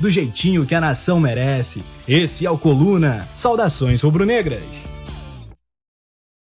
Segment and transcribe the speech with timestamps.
[0.00, 1.84] do jeitinho que a nação merece.
[2.06, 3.28] Esse é o Coluna.
[3.34, 4.62] Saudações rubro-negras.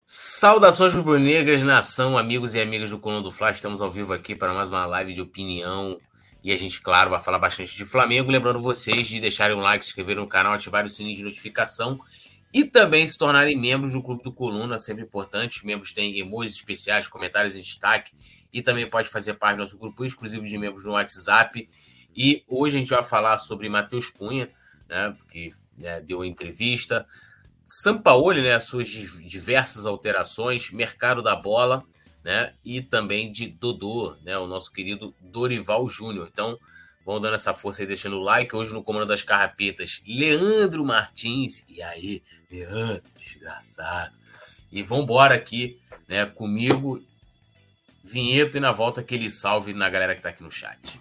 [0.04, 3.50] Saudações rubro-negras, nação, amigos e amigas do Coluna do Fla.
[3.50, 5.98] Estamos ao vivo aqui para mais uma live de opinião.
[6.44, 8.30] E a gente, claro, vai falar bastante de Flamengo.
[8.30, 11.98] Lembrando vocês de deixarem um like, se inscreverem no canal, ativarem o sininho de notificação
[12.52, 15.58] e também se tornarem membros do Clube do Coluna, sempre importante.
[15.58, 18.12] Os membros têm emojis especiais, comentários em destaque
[18.52, 21.68] e também pode fazer parte do nosso grupo exclusivo de membros no WhatsApp
[22.14, 24.50] e hoje a gente vai falar sobre Matheus Cunha,
[24.88, 27.06] né, que né, deu entrevista,
[27.64, 31.84] Sampaoli, né, suas diversas alterações, mercado da bola,
[32.24, 36.28] né, e também de Dodô, né, o nosso querido Dorival Júnior.
[36.32, 36.58] Então,
[37.04, 38.54] vão dando essa força aí, deixando o like.
[38.54, 41.64] Hoje no comando das carrapetas, Leandro Martins.
[41.68, 44.14] E aí, Leandro, desgraçado.
[44.70, 47.02] E vambora aqui, né, comigo,
[48.04, 51.00] vinheta e na volta aquele salve na galera que tá aqui no chat.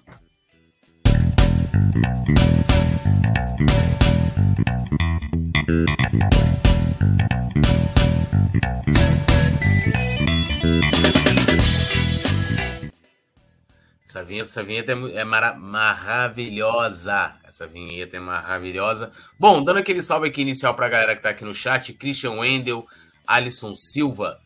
[14.11, 17.33] Essa vinheta, essa vinheta é, é mara maravilhosa.
[17.45, 19.09] Essa vinheta é maravilhosa.
[19.39, 22.33] Bom, dando aquele salve aqui inicial para a galera que está aqui no chat: Christian
[22.33, 22.85] Wendel,
[23.25, 24.37] Alisson Silva.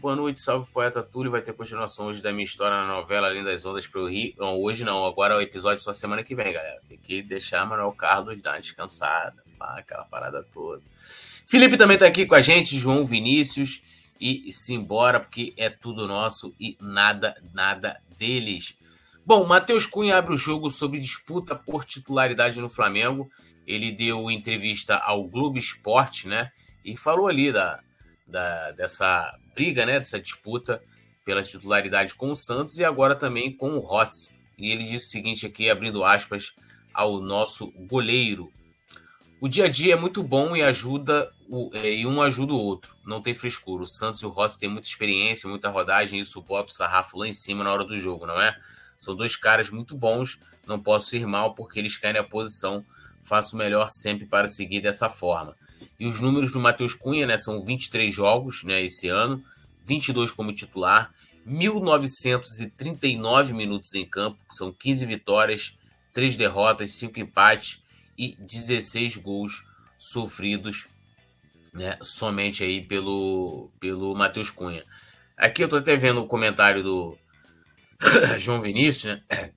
[0.00, 1.30] Boa noite, salve poeta Túlio.
[1.30, 4.32] Vai ter continuação hoje da minha história na novela Além das Ondas para o Rio.
[4.38, 6.80] Não, hoje não, agora é o episódio só semana que vem, galera.
[6.88, 10.80] Tem que deixar Manuel Carlos dar uma descansada, aquela parada toda.
[11.46, 13.82] Felipe também está aqui com a gente, João Vinícius.
[14.18, 18.74] E simbora, porque é tudo nosso e nada, nada deles.
[19.26, 23.30] Bom, Matheus Cunha abre o jogo sobre disputa por titularidade no Flamengo.
[23.66, 26.50] Ele deu entrevista ao Globo Esporte, né?
[26.82, 27.80] E falou ali da,
[28.26, 29.98] da, dessa briga, né?
[29.98, 30.82] Dessa disputa
[31.22, 34.34] pela titularidade com o Santos e agora também com o Rossi.
[34.56, 36.54] E ele disse o seguinte aqui, abrindo aspas
[36.94, 38.50] ao nosso goleiro.
[39.38, 42.58] O dia a dia é muito bom e ajuda o, é, e um ajuda o
[42.58, 42.94] outro.
[43.04, 43.82] Não tem frescura.
[43.82, 47.18] O Santos e o Rossi têm muita experiência, muita rodagem, e isso bota o sarrafo
[47.18, 48.58] lá em cima na hora do jogo, não é?
[48.96, 52.84] São dois caras muito bons, não posso ir mal porque eles querem a posição.
[53.22, 55.54] Faço o melhor sempre para seguir dessa forma.
[56.00, 59.44] E os números do Matheus Cunha, né, são 23 jogos, né, esse ano,
[59.84, 61.12] 22 como titular,
[61.44, 65.76] 1939 minutos em campo, são 15 vitórias,
[66.14, 67.82] 3 derrotas, 5 empates
[68.16, 69.62] e 16 gols
[69.98, 70.88] sofridos,
[71.74, 74.86] né, somente aí pelo pelo Matheus Cunha.
[75.36, 77.18] Aqui eu tô até vendo o comentário do
[78.38, 79.22] João Vinícius, né?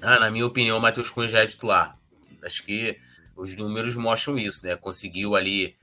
[0.00, 1.98] Ah, na minha opinião, o Matheus Cunha já é titular.
[2.44, 2.96] Acho que
[3.38, 4.74] os números mostram isso, né?
[4.74, 5.76] Conseguiu ali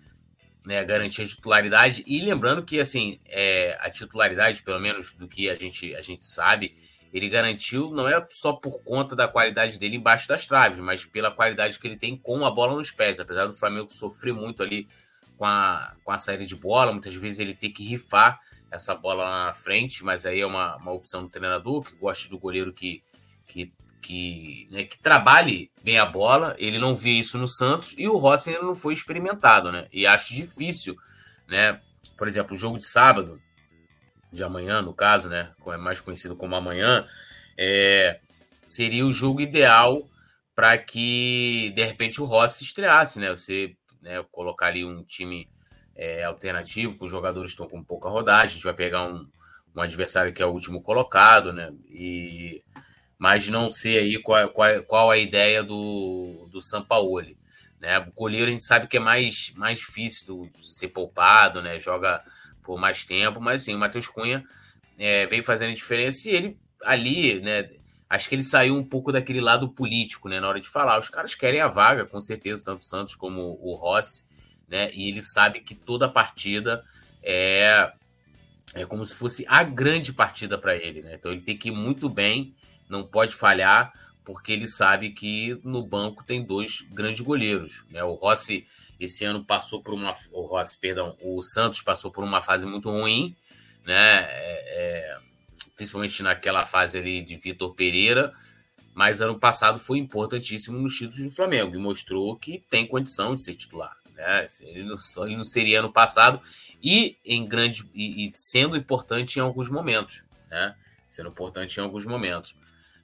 [0.66, 2.04] né, garantir a titularidade.
[2.06, 6.28] E lembrando que, assim, é, a titularidade, pelo menos do que a gente, a gente
[6.28, 6.76] sabe,
[7.14, 11.32] ele garantiu não é só por conta da qualidade dele embaixo das traves, mas pela
[11.32, 13.22] qualidade que ele tem com a bola nos pés.
[13.22, 14.90] Apesar do Flamengo sofrer muito ali
[15.38, 18.38] com a, com a saída de bola, muitas vezes ele tem que rifar
[18.70, 22.38] essa bola na frente, mas aí é uma, uma opção do treinador que gosta do
[22.38, 23.02] goleiro que,
[23.48, 23.72] que,
[24.06, 26.56] que, né, que trabalhe bem a bola.
[26.60, 29.88] Ele não vê isso no Santos e o Rossi ainda não foi experimentado, né?
[29.92, 30.96] E acho difícil,
[31.48, 31.82] né?
[32.16, 33.42] Por exemplo, o jogo de sábado,
[34.32, 35.52] de amanhã, no caso, né?
[35.66, 37.08] É mais conhecido como amanhã,
[37.58, 38.20] é,
[38.64, 40.08] seria o jogo ideal
[40.54, 43.32] para que de repente o Rossi estreasse, né?
[43.32, 45.50] Você né, colocar ali um time
[45.96, 48.46] é, alternativo, que os jogadores estão com pouca rodagem.
[48.46, 49.26] A gente vai pegar um,
[49.76, 51.74] um adversário que é o último colocado, né?
[51.90, 52.62] E,
[53.18, 57.38] mas não sei aí qual, qual, qual a ideia do, do Sampaoli.
[57.80, 58.00] Né?
[58.00, 61.78] O goleiro a gente sabe que é mais, mais difícil de ser poupado, né?
[61.78, 62.24] Joga
[62.64, 64.44] por mais tempo, mas assim, o Matheus Cunha
[64.98, 67.70] é, vem fazendo diferença e ele ali, né?
[68.10, 70.40] Acho que ele saiu um pouco daquele lado político, né?
[70.40, 71.00] Na hora de falar.
[71.00, 74.26] Os caras querem a vaga, com certeza, tanto o Santos como o Rossi
[74.68, 74.92] né?
[74.94, 76.84] E ele sabe que toda partida
[77.24, 77.92] é,
[78.74, 81.16] é como se fosse a grande partida para ele, né?
[81.16, 82.54] Então ele tem que ir muito bem,
[82.90, 83.94] não pode falhar,
[84.24, 88.04] porque ele sabe que no banco tem dois grandes goleiros, né?
[88.04, 88.66] O Rossi
[89.00, 92.90] esse ano passou por uma, o Rossi, perdão, o Santos passou por uma fase muito
[92.90, 93.36] ruim,
[93.86, 94.24] né?
[94.30, 95.18] É, é,
[95.76, 98.34] principalmente naquela fase ali de Vitor Pereira.
[98.94, 103.44] mas ano passado foi importantíssimo nos títulos do Flamengo e mostrou que tem condição de
[103.44, 103.98] ser titular.
[104.14, 104.48] Né?
[104.62, 104.96] Ele, não,
[105.26, 106.42] ele não seria ano passado
[106.82, 110.76] e em grande e, e, sendo importante em alguns momentos, né?
[111.10, 112.56] Sendo importante em alguns momentos.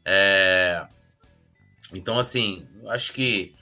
[0.05, 0.85] É...
[1.93, 3.53] Então, assim, acho que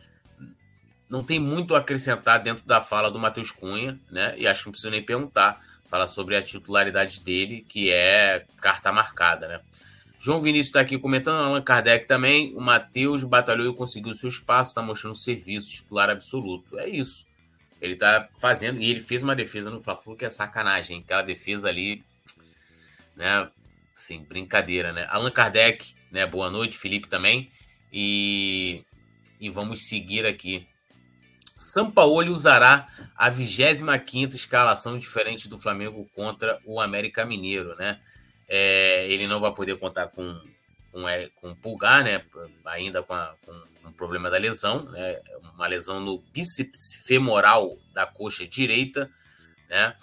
[1.09, 4.35] não tem muito a acrescentar dentro da fala do Matheus Cunha, né?
[4.37, 5.67] E acho que não precisa nem perguntar.
[5.89, 9.59] Falar sobre a titularidade dele, que é carta marcada, né?
[10.19, 12.53] João Vinícius está aqui comentando, Allan Kardec também.
[12.55, 16.77] O Matheus batalhou e conseguiu seu espaço, está mostrando serviço titular absoluto.
[16.77, 17.25] É isso.
[17.81, 21.69] Ele está fazendo, e ele fez uma defesa no Fla-Flu que é sacanagem, aquela defesa
[21.69, 22.03] ali,
[23.15, 23.49] né?
[23.95, 25.07] Assim, brincadeira, né?
[25.09, 26.25] Allan Kardec, né?
[26.25, 27.51] Boa noite, Felipe também.
[27.91, 28.83] E,
[29.39, 30.67] e vamos seguir aqui.
[31.57, 37.99] Sampaoli usará a 25 escalação diferente do Flamengo contra o América Mineiro, né?
[38.47, 40.39] É, ele não vai poder contar com,
[40.91, 42.23] com, é, com pulgar, né?
[42.65, 43.51] Ainda com, a, com
[43.89, 45.19] um problema da lesão, né?
[45.53, 49.11] Uma lesão no bíceps femoral da coxa direita,
[49.69, 49.95] né?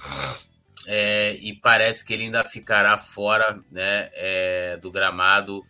[0.87, 5.67] É, e parece que ele ainda ficará fora né, é, do gramado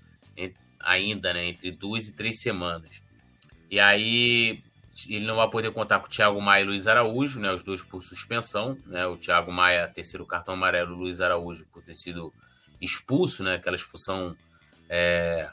[0.80, 3.02] ainda, né, entre duas e três semanas.
[3.70, 4.62] E aí
[5.08, 7.82] ele não vai poder contar com o Thiago Maia e Luiz Araújo, né, os dois
[7.82, 12.32] por suspensão, né, o Thiago Maia terceiro cartão amarelo, o Luiz Araújo por ter sido
[12.80, 13.54] expulso, né?
[13.54, 14.36] Aquela expulsão
[14.88, 15.48] é,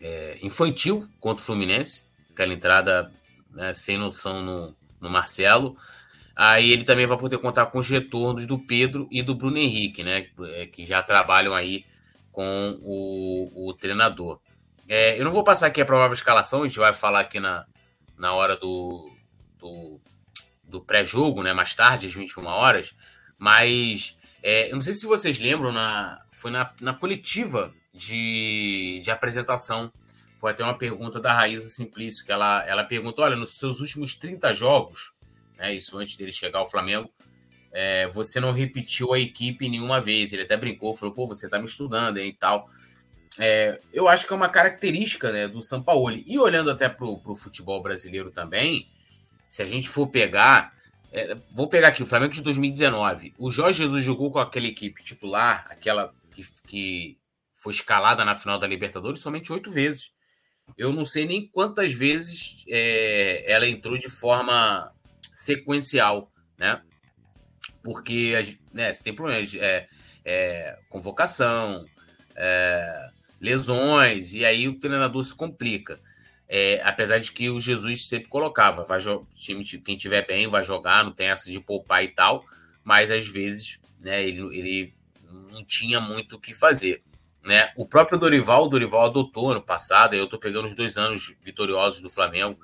[0.00, 3.12] é, infantil contra o Fluminense, aquela entrada
[3.50, 5.76] né, sem noção no, no Marcelo.
[6.34, 10.04] Aí ele também vai poder contar com os retornos do Pedro e do Bruno Henrique,
[10.04, 10.28] né?
[10.52, 11.84] É, que já trabalham aí
[12.38, 14.38] com o, o treinador.
[14.88, 17.66] É, eu não vou passar aqui a provável escalação, a gente vai falar aqui na,
[18.16, 19.10] na hora do,
[19.58, 20.00] do,
[20.62, 21.52] do pré-jogo, né?
[21.52, 22.94] Mais tarde, às 21 horas.
[23.36, 29.10] Mas é, eu não sei se vocês lembram, na, foi na, na coletiva de, de
[29.10, 29.92] apresentação.
[30.40, 34.14] Foi até uma pergunta da Raíza Simplício, que ela, ela perguntou: olha, nos seus últimos
[34.14, 35.12] 30 jogos,
[35.56, 37.10] né, isso antes dele chegar ao Flamengo,
[37.72, 40.32] é, você não repetiu a equipe nenhuma vez.
[40.32, 42.70] Ele até brincou, falou: pô, você tá me estudando hein, e tal.
[43.38, 46.24] É, eu acho que é uma característica né, do Sampaoli.
[46.26, 48.88] E olhando até para o futebol brasileiro também,
[49.48, 50.76] se a gente for pegar
[51.12, 53.34] é, vou pegar aqui o Flamengo de 2019.
[53.38, 57.18] O Jorge Jesus jogou com aquela equipe titular, aquela que, que
[57.56, 60.10] foi escalada na final da Libertadores, somente oito vezes.
[60.76, 64.92] Eu não sei nem quantas vezes é, ela entrou de forma
[65.32, 66.82] sequencial, né?
[67.82, 69.88] Porque né, você tem problemas de é,
[70.24, 71.84] é, convocação,
[72.34, 73.10] é,
[73.40, 76.00] lesões, e aí o treinador se complica.
[76.48, 78.98] É, apesar de que o Jesus sempre colocava, vai
[79.34, 82.44] time, quem tiver bem vai jogar, não tem essa de poupar e tal,
[82.82, 84.94] mas às vezes né, ele, ele
[85.52, 87.02] não tinha muito o que fazer.
[87.44, 87.70] Né?
[87.76, 92.00] O próprio Dorival, o Dorival adotou ano passado, eu estou pegando os dois anos vitoriosos
[92.00, 92.58] do Flamengo.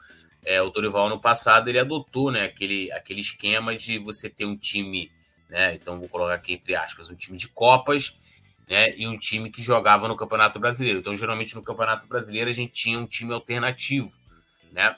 [0.45, 4.57] É, o Dorival ano passado ele adotou né, aquele, aquele esquema de você ter um
[4.57, 5.11] time,
[5.49, 8.19] né, então vou colocar aqui entre aspas, um time de Copas
[8.69, 10.99] né, e um time que jogava no Campeonato Brasileiro.
[10.99, 14.11] Então, geralmente no Campeonato Brasileiro a gente tinha um time alternativo,
[14.73, 14.97] né?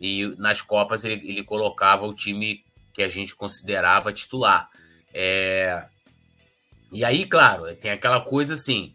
[0.00, 4.68] E nas Copas ele, ele colocava o time que a gente considerava titular.
[5.12, 5.84] É...
[6.92, 8.94] E aí, claro, tem aquela coisa assim,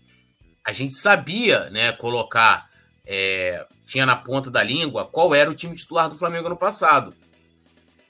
[0.66, 2.70] a gente sabia, né, colocar,
[3.06, 3.66] é...
[3.86, 7.14] tinha na ponta da língua qual era o time titular do Flamengo no passado.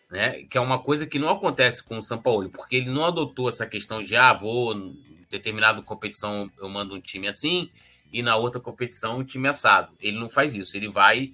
[0.09, 3.03] Né, que é uma coisa que não acontece com o São Paulo, porque ele não
[3.03, 4.93] adotou essa questão de ah, vou
[5.27, 7.67] determinada competição eu mando um time assim
[8.11, 9.91] e na outra competição um time assado.
[9.99, 11.33] Ele não faz isso, ele vai,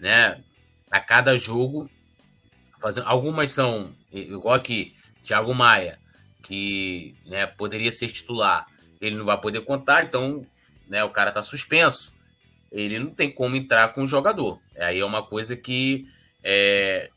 [0.00, 0.42] né,
[0.90, 1.88] a cada jogo
[2.80, 5.98] fazendo algumas são igual aqui, Thiago Maia,
[6.42, 8.66] que, né, poderia ser titular,
[9.00, 10.46] ele não vai poder contar, então,
[10.88, 12.15] né, o cara tá suspenso.
[12.78, 14.60] Ele não tem como entrar com o jogador.
[14.78, 16.06] Aí é uma coisa que
[16.42, 17.10] é,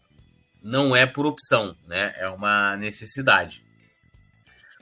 [0.63, 2.13] não é por opção, né?
[2.17, 3.61] É uma necessidade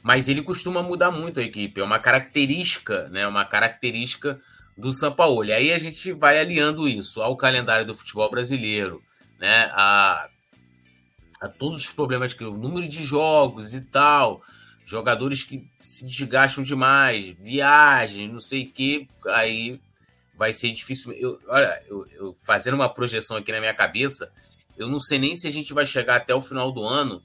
[0.08, 1.82] mas ele costuma mudar muito a equipe.
[1.82, 3.28] É uma característica, né?
[3.28, 4.40] Uma característica
[4.78, 5.52] do Sampaoli.
[5.52, 9.04] Aí a gente vai aliando isso ao calendário do futebol brasileiro,
[9.38, 9.70] né?
[9.74, 10.30] A,
[11.42, 14.42] a todos os problemas que o número de jogos e tal,
[14.86, 19.78] jogadores que se desgastam demais, viagem, não sei o que, aí
[20.38, 21.12] vai ser difícil.
[21.14, 24.32] Eu, olha, eu, eu, fazendo uma projeção aqui na minha cabeça,
[24.78, 27.22] eu não sei nem se a gente vai chegar até o final do ano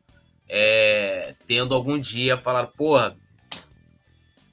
[0.49, 3.17] é, tendo algum dia falar, porra,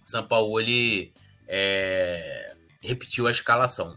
[0.03, 1.13] Sampaoli
[1.47, 3.95] é, repetiu a escalação.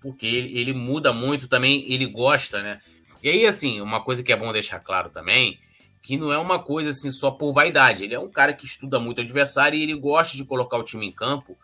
[0.00, 2.80] Porque ele, ele, muda muito também, ele gosta, né?
[3.22, 5.60] E aí, assim, uma coisa que é bom deixar claro também,
[6.02, 8.04] que não é uma coisa assim só por vaidade.
[8.04, 10.82] Ele é um cara que estuda muito o adversário e ele gosta de colocar o
[10.82, 11.58] time em campo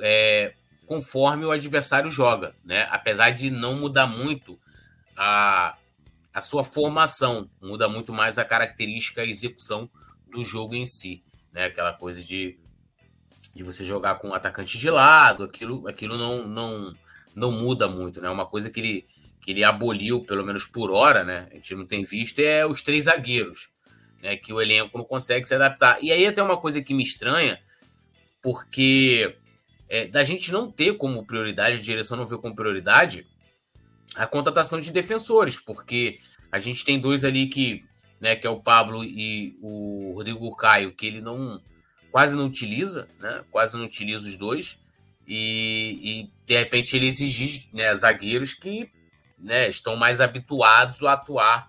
[0.00, 0.54] é,
[0.86, 2.86] conforme o adversário joga, né?
[2.90, 4.58] Apesar de não mudar muito
[5.16, 5.76] a,
[6.32, 9.88] a sua formação, muda muito mais a característica, a execução
[10.30, 11.22] do jogo em si,
[11.52, 11.66] né?
[11.66, 12.58] Aquela coisa de,
[13.54, 16.94] de você jogar com o atacante de lado, aquilo, aquilo não, não,
[17.34, 18.28] não muda muito, né?
[18.28, 19.06] Uma coisa que ele,
[19.40, 21.48] que ele aboliu, pelo menos por hora, né?
[21.50, 23.68] A gente não tem visto, é os três zagueiros,
[24.22, 24.36] né?
[24.36, 26.02] Que o elenco não consegue se adaptar.
[26.02, 27.58] E aí até uma coisa que me estranha,
[28.42, 29.36] porque
[29.88, 33.26] é, da gente não ter como prioridade, a direção não vê como prioridade,
[34.14, 36.18] a contratação de defensores, porque
[36.50, 37.84] a gente tem dois ali que,
[38.20, 41.60] né, que é o Pablo e o Rodrigo Caio, que ele não
[42.10, 43.44] quase não utiliza, né?
[43.50, 44.78] Quase não utiliza os dois.
[45.26, 48.88] E, e de repente ele exigir né, zagueiros que
[49.36, 51.68] né, estão mais habituados a atuar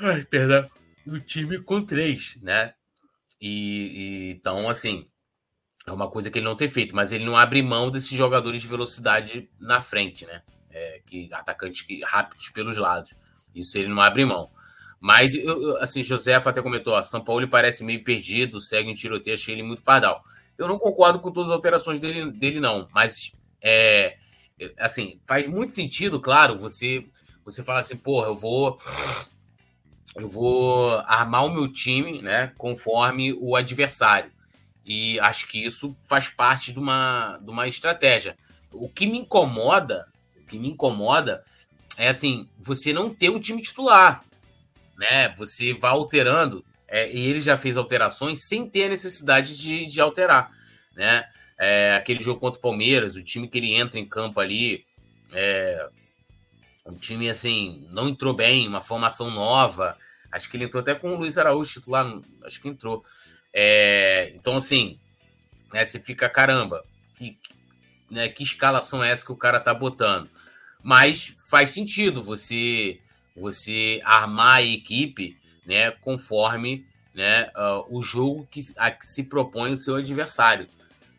[0.00, 0.70] ai, perdão,
[1.04, 2.74] no time com três, né?
[3.40, 5.06] E, e, então, assim,
[5.86, 8.60] é uma coisa que ele não tem feito, mas ele não abre mão desses jogadores
[8.60, 10.42] de velocidade na frente, né?
[10.70, 13.12] É, que atacantes que, rápidos pelos lados.
[13.54, 14.50] Isso ele não abre mão.
[14.98, 19.34] Mas, eu, assim, José até comentou: a São Paulo parece meio perdido, segue em tiroteio,
[19.34, 20.24] achei ele muito pardal.
[20.56, 24.16] Eu não concordo com todas as alterações dele, dele não, mas, é,
[24.78, 27.06] assim, faz muito sentido, claro, você,
[27.44, 28.78] você fala assim, porra, eu vou.
[30.16, 34.30] Eu vou armar o meu time, né, conforme o adversário.
[34.84, 38.36] E acho que isso faz parte de uma, de uma estratégia.
[38.72, 41.42] O que me incomoda, o que me incomoda
[41.96, 44.24] é assim, você não ter um time titular,
[44.96, 45.28] né?
[45.36, 50.00] Você vai alterando, é, e ele já fez alterações sem ter a necessidade de, de
[50.00, 50.50] alterar,
[50.94, 51.26] né?
[51.58, 54.84] É, aquele jogo contra o Palmeiras, o time que ele entra em campo ali,
[55.32, 55.88] é,
[56.86, 59.96] um time assim, não entrou bem, uma formação nova.
[60.30, 62.06] Acho que ele entrou até com o Luiz Araújo titular,
[62.44, 63.04] acho que entrou.
[63.54, 64.98] É, então, assim,
[65.72, 66.84] né, você fica, caramba,
[67.14, 67.38] que,
[68.10, 70.28] né, que escalação é essa que o cara tá botando?
[70.82, 73.00] Mas faz sentido você
[73.36, 79.72] você armar a equipe né, conforme né, uh, o jogo que, a que se propõe
[79.72, 80.68] o seu adversário.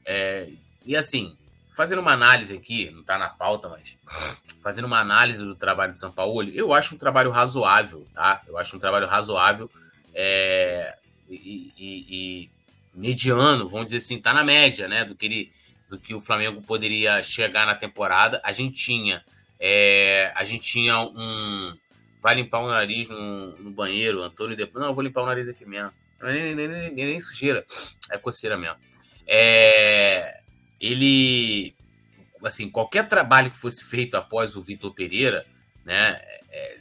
[0.05, 0.49] É,
[0.85, 1.35] e assim,
[1.75, 3.97] fazendo uma análise aqui, não está na pauta, mas
[4.61, 8.41] fazendo uma análise do trabalho de São Paulo, eu acho um trabalho razoável, tá?
[8.47, 9.69] Eu acho um trabalho razoável
[10.13, 10.95] é,
[11.29, 12.50] e, e, e,
[12.94, 15.05] mediano, vamos dizer assim, tá na média, né?
[15.05, 15.51] Do que, ele,
[15.89, 18.41] do que o Flamengo poderia chegar na temporada.
[18.44, 19.24] A gente tinha,
[19.60, 21.75] é, a gente tinha um.
[22.22, 24.82] Vai limpar o nariz no, no banheiro, Antônio depois.
[24.82, 25.91] Não, eu vou limpar o nariz aqui mesmo.
[26.22, 27.65] Nem, nem, nem, nem sujeira,
[28.10, 28.77] é coceira mesmo.
[29.27, 30.39] É,
[30.79, 31.75] ele,
[32.44, 35.46] assim, qualquer trabalho que fosse feito após o Vitor Pereira,
[35.84, 36.77] né, é,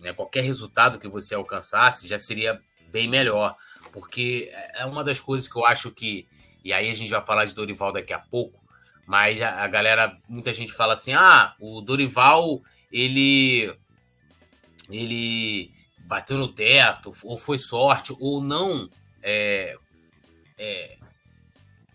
[0.00, 3.56] né, qualquer resultado que você alcançasse já seria bem melhor
[3.92, 6.26] porque é uma das coisas que eu acho que.
[6.64, 8.62] E aí a gente vai falar de Dorival daqui a pouco,
[9.06, 13.74] mas a, a galera, muita gente fala assim: ah, o Dorival, ele.
[14.90, 18.88] Ele bateu no teto, ou foi sorte, ou não.
[19.22, 19.76] É,
[20.56, 20.96] é,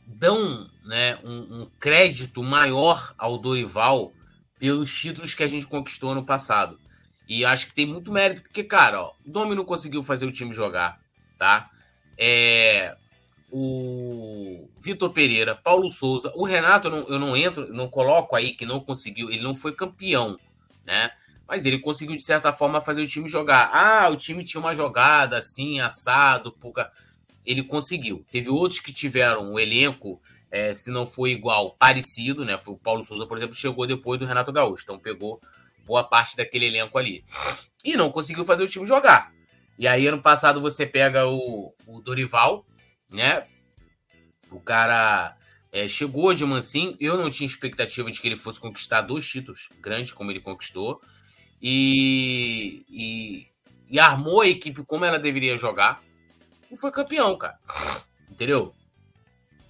[0.05, 4.13] dão né, um, um, crédito maior ao Dorival
[4.59, 6.79] pelos títulos que a gente conquistou no passado.
[7.27, 10.31] E acho que tem muito mérito, porque, cara, ó, o Domi não conseguiu fazer o
[10.31, 10.99] time jogar,
[11.37, 11.69] tá?
[12.25, 12.95] É,
[13.51, 18.53] o Vitor Pereira, Paulo Souza, o Renato eu não, eu não entro, não coloco aí
[18.53, 20.39] que não conseguiu, ele não foi campeão,
[20.85, 21.11] né?
[21.45, 23.69] Mas ele conseguiu, de certa forma, fazer o time jogar.
[23.73, 26.89] Ah, o time tinha uma jogada assim, assado, pouca.
[27.45, 28.25] Ele conseguiu.
[28.31, 32.57] Teve outros que tiveram um elenco, é, se não foi igual, parecido, né?
[32.57, 34.83] Foi o Paulo Souza, por exemplo, chegou depois do Renato Gaúcho.
[34.83, 35.41] Então pegou
[35.85, 37.25] boa parte daquele elenco ali.
[37.83, 39.33] E não conseguiu fazer o time jogar.
[39.77, 42.65] E aí, ano passado, você pega o, o Dorival,
[43.09, 43.47] né?
[44.51, 45.35] O cara
[45.71, 46.95] é, chegou de mansinho.
[46.99, 51.01] Eu não tinha expectativa de que ele fosse conquistar dois títulos grandes, como ele conquistou.
[51.61, 53.47] E, e,
[53.89, 56.01] e armou a equipe como ela deveria jogar.
[56.71, 57.57] E foi campeão, cara.
[58.29, 58.75] Entendeu?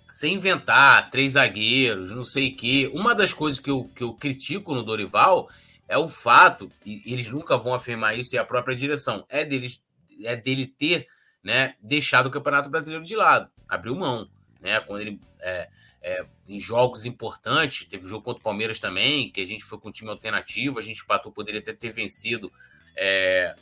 [0.09, 2.91] Sem inventar três zagueiros, não sei o quê.
[2.93, 5.49] Uma das coisas que eu, que eu critico no Dorival
[5.87, 9.81] é o fato, e eles nunca vão afirmar isso, e a própria direção, é deles
[10.23, 11.07] é dele ter
[11.43, 14.29] né, deixado o Campeonato Brasileiro de lado, abriu mão,
[14.61, 14.79] né?
[14.79, 15.67] Quando ele é,
[16.01, 19.89] é, em jogos importantes, teve jogo contra o Palmeiras também, que a gente foi com
[19.89, 22.51] um time alternativo, a gente empatou, poderia até ter vencido
[22.95, 23.55] é,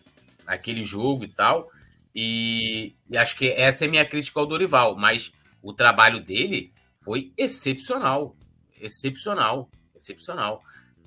[0.45, 1.71] aquele jogo e tal.
[2.13, 5.31] E, e, acho que essa é minha crítica ao Dorival, mas
[5.61, 8.35] o trabalho dele foi excepcional,
[8.79, 10.61] excepcional, excepcional.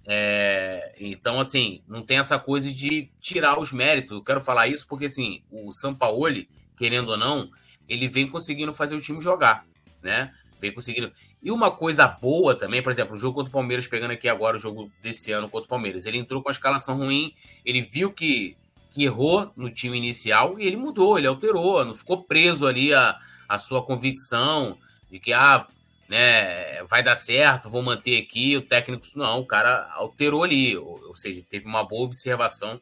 [0.07, 4.13] É, então, assim, não tem essa coisa de tirar os méritos.
[4.13, 7.51] Eu quero falar isso porque, assim, o Sampaoli, querendo ou não,
[7.89, 9.65] ele vem conseguindo fazer o time jogar,
[10.03, 10.33] né?
[10.61, 11.13] Vem conseguindo.
[11.43, 14.57] E uma coisa boa também, por exemplo, o jogo contra o Palmeiras, pegando aqui agora
[14.57, 17.35] o jogo desse ano contra o Palmeiras, ele entrou com a escalação ruim,
[17.65, 18.57] ele viu que,
[18.91, 23.19] que errou no time inicial e ele mudou, ele alterou, não ficou preso ali a,
[23.47, 24.79] a sua convicção
[25.11, 25.67] de que, ah,
[26.09, 31.09] né, vai dar certo, vou manter aqui, o técnico, não, o cara alterou ali, ou,
[31.09, 32.81] ou seja, teve uma boa observação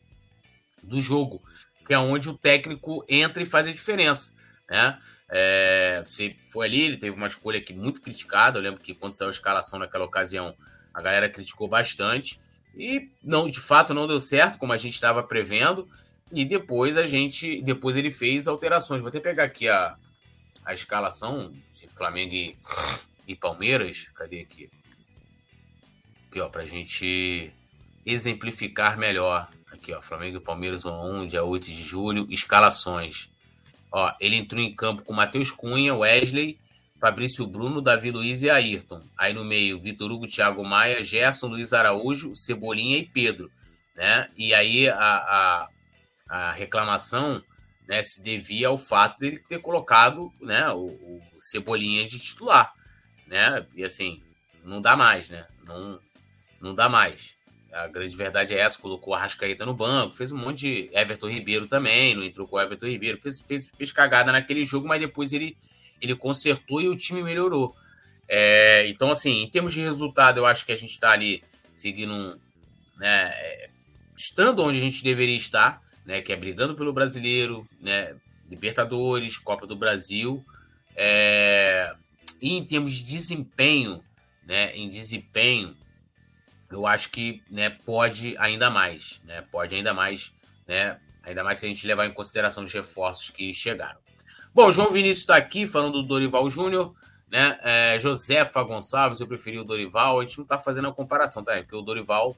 [0.82, 1.42] do jogo,
[1.86, 4.34] que é onde o técnico entra e faz a diferença,
[4.68, 4.98] né?
[5.34, 8.58] É, você foi ali, ele teve uma escolha aqui muito criticada.
[8.58, 10.54] Eu lembro que quando saiu a escalação naquela ocasião,
[10.92, 12.38] a galera criticou bastante.
[12.76, 15.88] E não, de fato, não deu certo, como a gente estava prevendo.
[16.30, 17.62] E depois a gente.
[17.62, 19.00] Depois ele fez alterações.
[19.00, 19.96] Vou até pegar aqui a,
[20.66, 22.54] a escalação de Flamengo e,
[23.32, 24.08] e Palmeiras.
[24.14, 24.70] Cadê aqui?
[26.28, 27.52] Aqui, ó, pra gente
[28.04, 29.48] exemplificar melhor.
[29.70, 32.26] Aqui, ó, Flamengo e Palmeiras 1 dia 8 de julho.
[32.30, 33.30] Escalações.
[33.90, 36.58] Ó, ele entrou em campo com Matheus Cunha, Wesley,
[36.98, 39.02] Fabrício Bruno, Davi Luiz e Ayrton.
[39.18, 43.50] Aí no meio, Vitor Hugo, Thiago Maia, Gerson, Luiz Araújo, Cebolinha e Pedro.
[43.96, 44.28] Né?
[44.36, 45.68] E aí a, a,
[46.28, 47.42] a reclamação
[47.86, 52.72] né, se devia ao fato dele ter colocado né, o, o, Cebolinha de titular.
[53.32, 53.64] Né?
[53.74, 54.20] E assim,
[54.62, 55.46] não dá mais, né?
[55.66, 55.98] Não,
[56.60, 57.34] não dá mais.
[57.72, 61.30] A grande verdade é essa, colocou a Rascaeta no banco, fez um monte de Everton
[61.30, 65.00] Ribeiro também, não entrou com o Everton Ribeiro, fez, fez, fez cagada naquele jogo, mas
[65.00, 65.56] depois ele,
[65.98, 67.74] ele consertou e o time melhorou.
[68.28, 72.38] É, então, assim, em termos de resultado, eu acho que a gente está ali seguindo,
[72.98, 73.34] né,
[74.14, 78.14] estando onde a gente deveria estar, né, que é brigando pelo brasileiro, né,
[78.50, 80.44] Libertadores, Copa do Brasil,
[80.94, 81.94] é,
[82.42, 84.02] e em termos de desempenho,
[84.44, 85.76] né, em desempenho,
[86.68, 89.42] eu acho que né, pode ainda mais, né?
[89.52, 90.32] Pode ainda mais,
[90.66, 90.98] né?
[91.22, 94.00] Ainda mais se a gente levar em consideração os reforços que chegaram.
[94.54, 96.94] Bom, João Vinícius está aqui falando do Dorival Júnior,
[97.30, 97.58] né?
[97.62, 100.18] É, Josefa Gonçalves, eu preferi o Dorival.
[100.18, 101.54] A gente não está fazendo a comparação, tá?
[101.58, 102.36] Porque o Dorival,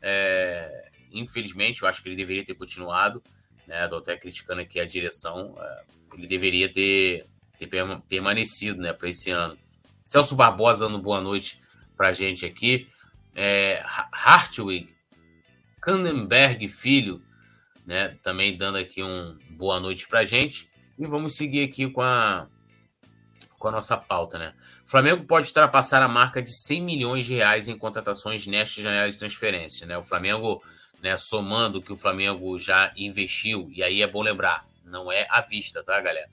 [0.00, 3.22] é, infelizmente, eu acho que ele deveria ter continuado,
[3.66, 3.84] né?
[3.84, 5.56] Estou até criticando aqui a direção.
[5.58, 5.82] É,
[6.14, 7.26] ele deveria ter,
[7.66, 8.92] ter permanecido, né?
[8.92, 9.58] Para esse ano.
[10.04, 11.60] Celso Barbosa dando boa noite
[11.96, 12.88] para a gente aqui
[13.34, 14.88] é, Hartwig,
[15.80, 17.22] Kandenberg Filho,
[17.86, 20.70] né, também dando aqui um boa noite para gente.
[20.98, 22.46] E vamos seguir aqui com a,
[23.58, 24.54] com a nossa pauta, né?
[24.84, 29.16] Flamengo pode ultrapassar a marca de 100 milhões de reais em contratações nesta janela de
[29.16, 29.96] transferência, né?
[29.96, 30.62] O Flamengo,
[31.02, 35.26] né, somando o que o Flamengo já investiu, e aí é bom lembrar, não é
[35.30, 36.28] à vista, tá, galera?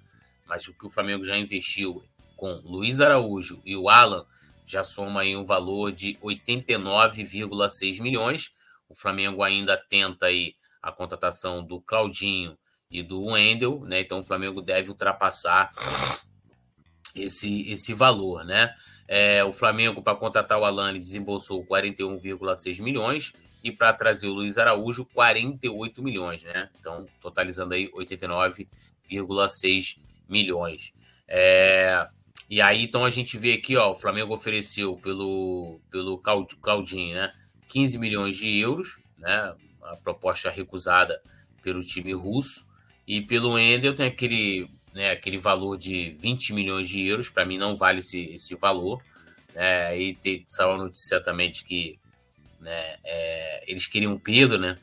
[0.50, 2.04] Mas o que o Flamengo já investiu
[2.36, 4.26] com Luiz Araújo e o Alan,
[4.66, 8.52] já soma aí um valor de 89,6 milhões.
[8.88, 12.58] O Flamengo ainda tenta aí a contratação do Claudinho
[12.90, 14.02] e do Wendel, né?
[14.02, 15.70] Então o Flamengo deve ultrapassar
[17.16, 18.74] esse, esse valor, né?
[19.08, 23.34] É, o Flamengo, para contratar o Alane, desembolsou 41,6 milhões
[23.64, 26.70] e para trazer o Luiz Araújo, 48 milhões, né?
[26.80, 30.94] Então, totalizando aí 89,6 milhões.
[31.28, 32.08] É,
[32.50, 37.32] e aí, então, a gente vê aqui, ó, o Flamengo ofereceu pelo, pelo Claudinho, né?
[37.68, 39.56] 15 milhões de euros, né?
[39.84, 41.22] A proposta recusada
[41.62, 42.65] pelo time russo.
[43.08, 47.30] E pelo Endel tem aquele, né, aquele valor de 20 milhões de euros.
[47.30, 49.04] Para mim, não vale esse, esse valor.
[49.54, 52.00] É, e tem, saiu a notícia também de que
[52.60, 54.80] né, é, eles queriam Pedro, né?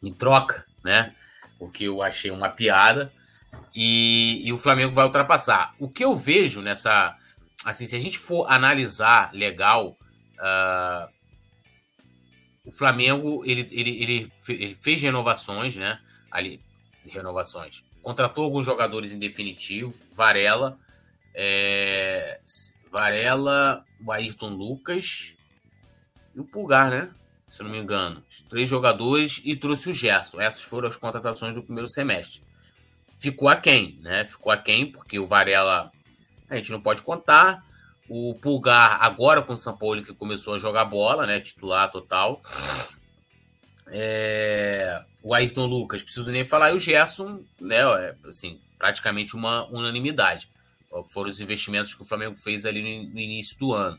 [0.00, 1.14] Em troca, né?
[1.58, 3.12] O que eu achei uma piada
[3.74, 5.74] e, e, o Flamengo vai ultrapassar.
[5.78, 7.14] O que eu vejo nessa.
[7.64, 9.96] Assim, se a gente for analisar legal,
[10.38, 11.12] uh,
[12.64, 16.00] o Flamengo ele, ele, ele, ele, fez renovações, né?
[16.30, 16.60] Ali,
[17.06, 17.84] renovações.
[18.02, 20.78] Contratou alguns jogadores em definitivo, Varela,
[21.34, 22.40] é,
[22.90, 25.36] Varela, o Ayrton Lucas
[26.34, 27.10] e o Pulgar, né?
[27.48, 28.24] Se eu não me engano.
[28.48, 30.40] Três jogadores e trouxe o Gerson.
[30.40, 32.45] Essas foram as contratações do primeiro semestre
[33.18, 34.24] ficou aquém, né?
[34.24, 35.90] Ficou aquém, porque o Varela
[36.48, 37.64] a gente não pode contar.
[38.08, 41.40] O Pulgar, agora com o São Paulo, que começou a jogar bola, né?
[41.40, 42.40] Titular total.
[43.88, 45.02] É...
[45.22, 47.78] O Ayrton Lucas, preciso nem falar, e o Gerson, né?
[47.80, 50.48] É, assim, praticamente uma unanimidade.
[51.08, 53.98] Foram os investimentos que o Flamengo fez ali no início do ano.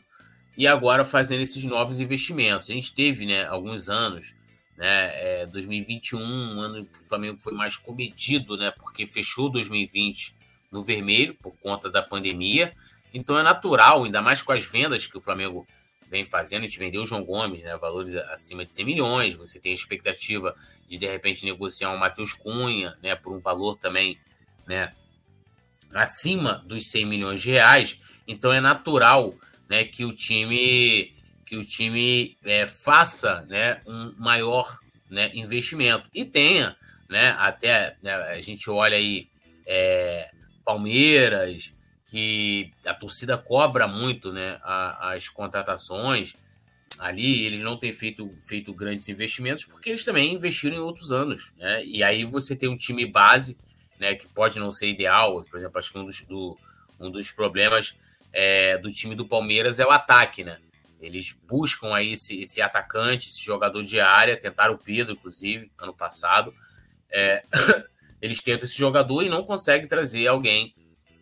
[0.56, 2.70] E agora fazendo esses novos investimentos.
[2.70, 4.34] A gente teve, né, alguns anos
[4.78, 5.40] né?
[5.42, 8.70] É, 2021, um ano que o Flamengo foi mais comedido, né?
[8.70, 10.36] Porque fechou 2020
[10.70, 12.72] no vermelho por conta da pandemia.
[13.12, 15.66] Então é natural, ainda mais com as vendas que o Flamengo
[16.08, 16.62] vem fazendo.
[16.62, 17.76] A gente vendeu o João Gomes, né?
[17.76, 19.34] Valores acima de 100 milhões.
[19.34, 20.54] Você tem a expectativa
[20.88, 23.16] de de repente negociar um Matheus Cunha, né?
[23.16, 24.16] Por um valor também,
[24.64, 24.94] né?
[25.92, 28.00] Acima dos 100 milhões de reais.
[28.28, 29.34] Então é natural
[29.68, 31.17] né, que o time
[31.48, 36.76] que o time é, faça né, um maior né, investimento e tenha,
[37.08, 39.28] né, até né, a gente olha aí
[39.66, 40.30] é,
[40.62, 41.72] Palmeiras,
[42.10, 46.36] que a torcida cobra muito né, a, as contratações
[46.98, 51.50] ali, eles não têm feito, feito grandes investimentos porque eles também investiram em outros anos.
[51.56, 51.82] Né?
[51.86, 53.58] E aí você tem um time base,
[53.98, 56.58] né, que pode não ser ideal, por exemplo, acho que um dos, do,
[57.00, 57.96] um dos problemas
[58.34, 60.58] é, do time do Palmeiras é o ataque, né?
[61.00, 65.94] Eles buscam aí esse, esse atacante, esse jogador de área, tentaram o Pedro, inclusive, ano
[65.94, 66.52] passado.
[67.10, 67.44] É,
[68.20, 70.74] eles tentam esse jogador e não conseguem trazer alguém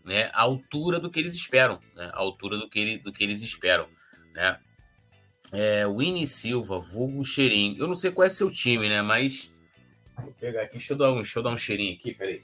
[0.04, 3.22] né, à altura do que eles esperam, né, à altura do que, ele, do que
[3.22, 3.86] eles esperam.
[4.32, 4.58] Né.
[5.52, 7.76] É, Winnie Silva, vulgo cheirinho.
[7.78, 9.52] Eu não sei qual é seu time, né, mas...
[10.16, 12.42] Vou pegar aqui, deixa eu dar um, deixa eu dar um cheirinho aqui, peraí.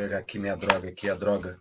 [0.00, 1.58] Pegar aqui minha droga aqui, a droga.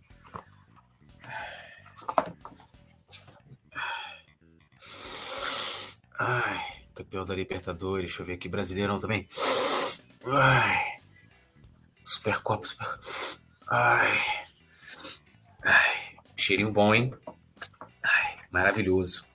[6.18, 9.28] Ai, campeão da Libertadores, deixa eu ver aqui, Brasileirão também.
[10.26, 11.02] Ai,
[12.02, 12.88] Supercopa, Super...
[13.68, 14.18] Ai,
[15.62, 17.14] ai, cheirinho bom, hein?
[18.02, 19.26] Ai, maravilhoso.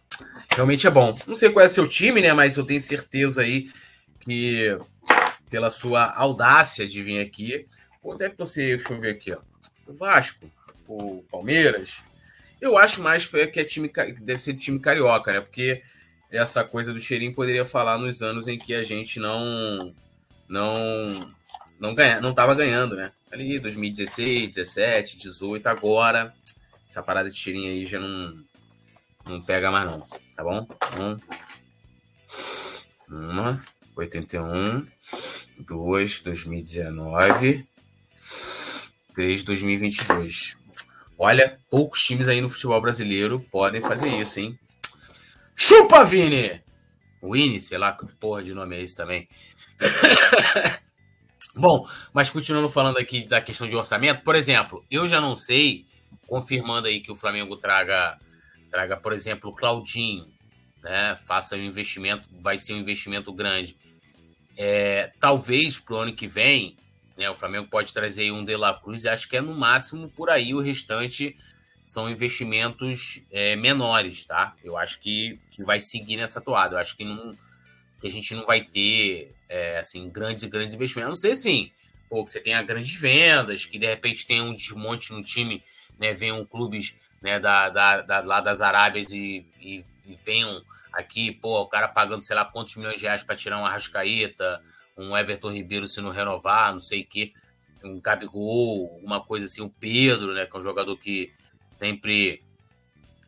[0.49, 1.15] Realmente é bom.
[1.27, 2.33] Não sei qual é seu time, né?
[2.33, 3.71] Mas eu tenho certeza aí
[4.21, 4.79] que
[5.51, 7.69] pela sua audácia de vir aqui,
[8.05, 9.41] Quanto é que você, deixa eu ver aqui, ó.
[9.87, 10.47] O Vasco,
[10.87, 12.03] o Palmeiras.
[12.61, 13.91] Eu acho mais que é time
[14.21, 15.41] deve ser time carioca, né?
[15.41, 15.83] Porque
[16.31, 19.95] essa coisa do cheirinho poderia falar nos anos em que a gente não
[20.47, 21.35] não
[21.81, 23.11] não ganha, não tava ganhando, né?
[23.33, 26.35] Ali 2016, 17, 18, agora
[26.87, 28.45] essa parada de cheirinho aí já não
[29.27, 30.01] não pega mais não,
[30.37, 30.69] tá bom?
[31.01, 31.19] Um,
[33.09, 33.65] uma,
[33.97, 34.87] 81,
[35.59, 37.67] 2, 2019,
[39.15, 40.57] 3 2022.
[41.19, 44.59] Olha, poucos times aí no futebol brasileiro podem fazer isso, hein?
[45.55, 46.61] Chupa, Vini!
[47.23, 49.29] Winnie, sei lá que porra de nome é esse também.
[51.57, 55.87] Bom, mas continuando falando aqui da questão de orçamento, por exemplo, eu já não sei,
[56.27, 58.19] confirmando aí que o Flamengo traga,
[58.71, 60.27] traga por exemplo, o Claudinho,
[60.83, 61.17] né?
[61.25, 63.77] Faça um investimento, vai ser um investimento grande.
[64.57, 66.77] É, talvez pro ano que vem
[67.17, 67.31] né?
[67.31, 70.31] O Flamengo pode trazer um De La Cruz e acho que é no máximo por
[70.31, 70.55] aí.
[70.55, 71.37] O restante
[71.83, 74.55] são investimentos é, menores, tá?
[74.65, 76.77] Eu acho que, que vai seguir nessa toada.
[76.77, 77.37] Eu acho que, não,
[78.01, 81.07] que a gente não vai ter é, assim grandes e grandes investimentos.
[81.07, 81.71] A não sei sim,
[82.09, 85.63] pô, que você tenha grandes vendas, que de repente tenha um desmonte no time,
[85.99, 86.13] né?
[86.13, 91.61] Venham clubes né, da, da, da, lá das Arábias e, e, e venham aqui, pô,
[91.61, 94.63] o cara pagando sei lá quantos milhões de reais para tirar uma rascaeta
[94.97, 97.33] um Everton Ribeiro se não renovar, não sei o que,
[97.85, 101.33] um Gabigol, uma coisa assim, o Pedro, né, que é um jogador que
[101.67, 102.43] sempre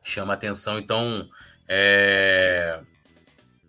[0.03, 0.79] chama atenção.
[0.79, 1.29] Então,
[1.69, 2.81] é,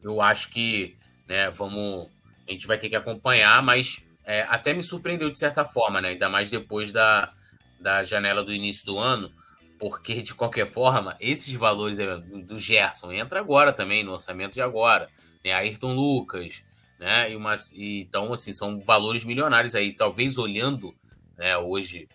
[0.04, 0.96] eu acho que,
[1.28, 2.08] né, vamos,
[2.48, 6.10] a gente vai ter que acompanhar, mas é, até me surpreendeu de certa forma, né,
[6.10, 7.34] ainda mais depois da,
[7.80, 9.32] da janela do início do ano,
[9.80, 14.54] porque de qualquer forma, esses valores é, do, do Gerson entra agora também no orçamento
[14.54, 15.10] de agora,
[15.44, 16.64] né, Ayrton Lucas,
[17.00, 17.32] né?
[17.32, 19.94] E umas, e, então, assim, são valores milionários aí.
[19.94, 20.94] Talvez olhando,
[21.38, 22.08] né, hoje,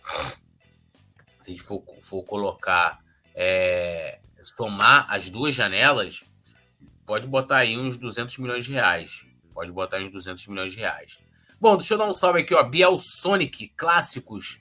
[1.40, 3.00] se a gente for, for colocar,
[3.34, 6.24] é, somar as duas janelas,
[7.06, 9.24] pode botar aí uns 200 milhões de reais.
[9.54, 11.18] Pode botar uns 200 milhões de reais.
[11.60, 12.62] Bom, deixa eu dar um salve aqui, ó.
[12.64, 14.60] Biel Sonic, clássicos.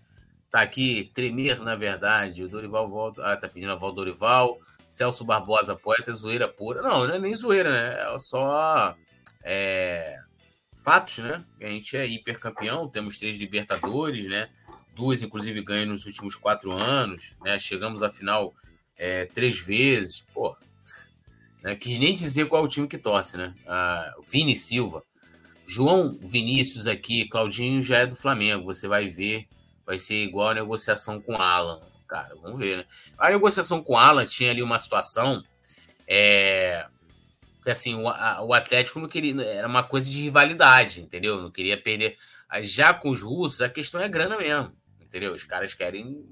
[0.51, 2.43] Tá aqui, tremer, na verdade.
[2.43, 3.25] O Dorival volta.
[3.25, 4.60] Ah, tá pedindo a volta Dorival.
[4.86, 6.81] Celso Barbosa, poeta, zoeira pura.
[6.81, 8.13] Não, não é nem zoeira, né?
[8.13, 8.95] É só
[9.43, 10.19] é,
[10.84, 11.43] fatos, né?
[11.62, 14.49] A gente é hipercampeão, temos três Libertadores, né?
[14.95, 17.58] Duas, inclusive, ganhamos nos últimos quatro anos, né?
[17.60, 18.54] Chegamos à final
[18.97, 20.56] é, três vezes, pô.
[21.63, 21.75] Né?
[21.75, 23.54] Quis nem dizer qual é o time que torce, né?
[23.67, 25.04] Ah, Vini Silva.
[25.65, 29.47] João Vinícius aqui, Claudinho já é do Flamengo, você vai ver,
[29.86, 31.82] vai ser igual a negociação com Alan.
[32.08, 32.86] Cara, vamos ver, né?
[33.17, 35.41] A negociação com Alan tinha ali uma situação
[36.06, 36.86] é,
[37.65, 39.41] assim, o, a, o Atlético não queria.
[39.43, 41.41] Era uma coisa de rivalidade, entendeu?
[41.41, 42.17] Não queria perder.
[42.62, 45.34] Já com os russos, a questão é grana mesmo, entendeu?
[45.34, 46.26] Os caras querem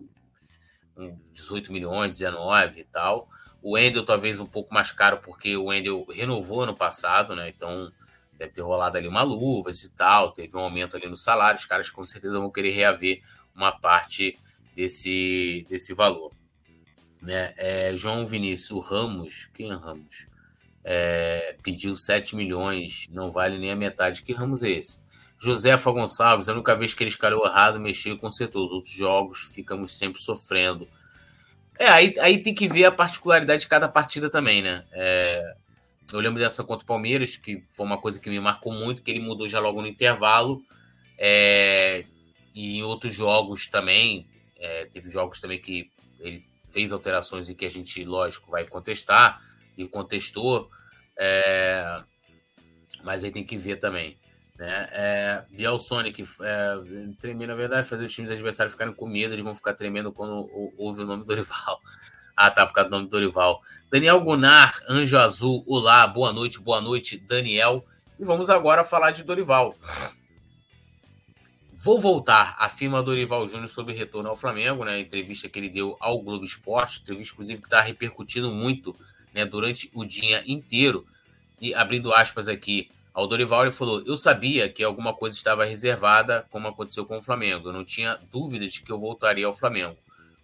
[1.32, 3.30] 18 milhões, 19 e tal.
[3.62, 7.50] O Wendel talvez um pouco mais caro, porque o Wendel renovou ano passado, né?
[7.50, 7.92] Então
[8.38, 11.65] deve ter rolado ali uma luva e tal, teve um aumento ali no salário, os
[11.65, 13.22] caras com certeza vão querer reaver
[13.54, 14.39] uma parte
[14.74, 16.32] desse, desse valor.
[17.22, 17.54] Né?
[17.58, 20.26] É, João Vinícius Ramos, quem é Ramos?
[20.91, 24.23] É, pediu 7 milhões, não vale nem a metade.
[24.23, 24.97] Que Ramos é esse?
[25.38, 28.65] Josefa Gonçalves, a única vez que ele escalou errado, mexeu e consertou.
[28.65, 30.88] Os outros jogos ficamos sempre sofrendo.
[31.78, 34.84] É, aí, aí tem que ver a particularidade de cada partida também, né?
[34.91, 35.56] É,
[36.12, 39.12] eu lembro dessa contra o Palmeiras, que foi uma coisa que me marcou muito, que
[39.12, 40.60] ele mudou já logo no intervalo.
[41.19, 42.04] É,
[42.56, 44.25] e em outros jogos também,
[44.58, 45.88] é, teve jogos também que
[46.19, 49.39] ele fez alterações e que a gente, lógico, vai contestar,
[49.78, 50.69] e contestou.
[51.21, 52.01] É,
[53.03, 54.17] mas aí tem que ver também.
[54.58, 54.89] Né?
[54.91, 56.75] É, Biel Sonic, é,
[57.19, 60.49] tremer, na verdade, fazer os times adversários ficarem com medo, eles vão ficar tremendo quando
[60.77, 61.79] ouve o nome do Dorival.
[62.41, 63.60] Ah, tá, por causa do nome do Dorival.
[63.91, 67.86] Daniel Gunnar, Anjo Azul, olá, boa noite, boa noite, Daniel.
[68.17, 69.75] E vamos agora falar de Dorival.
[71.73, 75.01] Vou voltar, afirma Dorival Júnior sobre retorno ao Flamengo, né?
[75.01, 78.95] Entrevista que ele deu ao Globo Esporte, entrevista, inclusive, que está repercutindo muito
[79.34, 81.06] né, durante o dia inteiro.
[81.62, 86.46] E abrindo aspas aqui, ao Dorival, ele falou: Eu sabia que alguma coisa estava reservada,
[86.50, 87.70] como aconteceu com o Flamengo.
[87.70, 89.98] Eu não tinha dúvidas de que eu voltaria ao Flamengo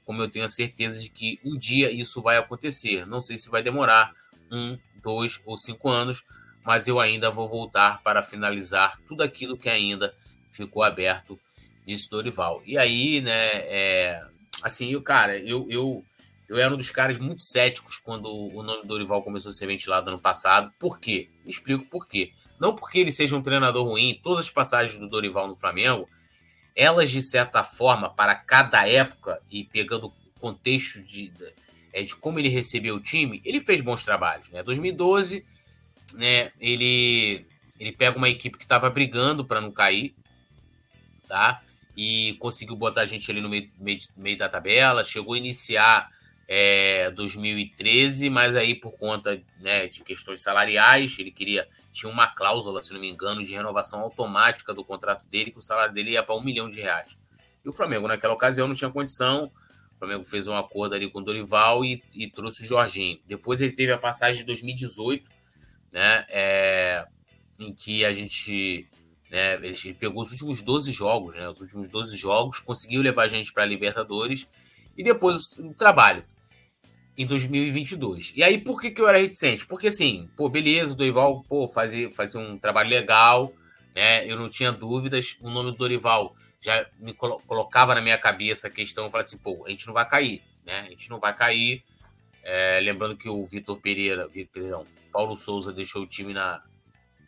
[0.06, 3.06] como eu tenho a certeza de que um dia isso vai acontecer.
[3.08, 4.13] Não sei se vai demorar
[4.52, 6.24] um, dois ou cinco anos,
[6.63, 10.13] mas eu ainda vou voltar para finalizar tudo aquilo que ainda
[10.52, 11.39] ficou aberto,
[11.86, 12.62] disse Dorival.
[12.65, 14.24] E aí, né, é,
[14.62, 16.06] assim, o cara, eu, eu,
[16.47, 20.10] eu era um dos caras muito céticos quando o nome Dorival começou a ser ventilado
[20.10, 20.71] ano passado.
[20.79, 21.29] Por quê?
[21.45, 22.31] explico por quê.
[22.60, 26.08] Não porque ele seja um treinador ruim, todas as passagens do Dorival no Flamengo
[26.75, 31.53] elas, de certa forma, para cada época, e pegando o contexto de, de,
[31.93, 34.49] é, como ele recebeu o time, ele fez bons trabalhos.
[34.49, 34.62] Né?
[34.62, 35.45] 2012,
[36.15, 37.45] né, ele,
[37.79, 40.13] ele pega uma equipe que estava brigando para não cair,
[41.27, 41.62] tá?
[41.95, 46.12] E conseguiu botar a gente ali no meio, meio, meio da tabela, chegou a iniciar
[46.47, 52.81] é, 2013, mas aí por conta né, de questões salariais, ele queria tinha uma cláusula,
[52.81, 56.21] se não me engano, de renovação automática do contrato dele, que o salário dele ia
[56.21, 57.17] para um milhão de reais.
[57.63, 59.49] E o Flamengo, naquela ocasião, não tinha condição.
[59.95, 63.17] O Flamengo fez um acordo ali com o Dorival e, e trouxe o Jorginho.
[63.25, 65.31] Depois ele teve a passagem de 2018,
[65.93, 66.25] né?
[66.27, 67.05] É,
[67.58, 68.88] em que a gente.
[69.31, 71.47] Né, ele pegou os últimos 12 jogos, né?
[71.47, 74.45] Os últimos 12 jogos, conseguiu levar a gente para a Libertadores
[74.97, 76.25] e depois o trabalho
[77.17, 78.34] em 2022.
[78.36, 79.65] E aí, por que, que eu era reticente?
[79.65, 83.54] Porque, assim, pô, beleza, o Dorival, pô, fazia, fazia um trabalho legal,
[83.95, 84.30] né?
[84.30, 85.38] Eu não tinha dúvidas.
[85.41, 89.25] O nome do Dorival já me colo colocava na minha cabeça a questão, eu falei
[89.25, 90.82] assim, pô, a gente não vai cair, né?
[90.82, 91.84] A gente não vai cair.
[92.43, 96.62] É, lembrando que o Vitor Pereira, perdão, Paulo Souza deixou o time na,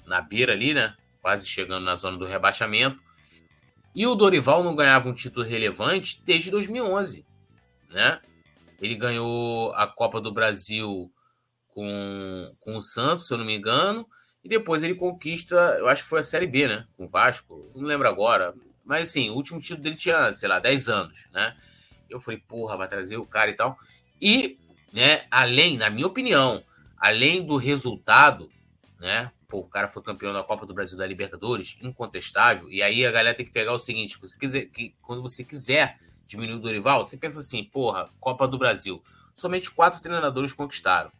[0.05, 0.95] na beira ali, né?
[1.21, 2.99] Quase chegando na zona do rebaixamento.
[3.95, 7.25] E o Dorival não ganhava um título relevante desde 2011,
[7.89, 8.19] né?
[8.81, 11.11] Ele ganhou a Copa do Brasil
[11.69, 14.07] com, com o Santos, se eu não me engano.
[14.43, 16.85] E depois ele conquista, eu acho que foi a Série B, né?
[16.95, 17.71] Com o Vasco.
[17.75, 18.53] Não lembro agora.
[18.85, 21.55] Mas assim, o último título dele tinha, sei lá, 10 anos, né?
[22.09, 23.77] Eu falei, porra, vai trazer o cara e tal.
[24.21, 24.57] E,
[24.93, 26.63] né, além, na minha opinião,
[26.97, 28.49] além do resultado,
[28.99, 29.31] né?
[29.47, 32.71] Pô, o cara foi campeão da Copa do Brasil da Libertadores, incontestável.
[32.71, 35.97] E aí a galera tem que pegar o seguinte: você quiser, que, quando você quiser
[36.27, 39.01] diminuiu o Dorival, você pensa assim, porra, Copa do Brasil.
[39.33, 41.11] Somente quatro treinadores conquistaram,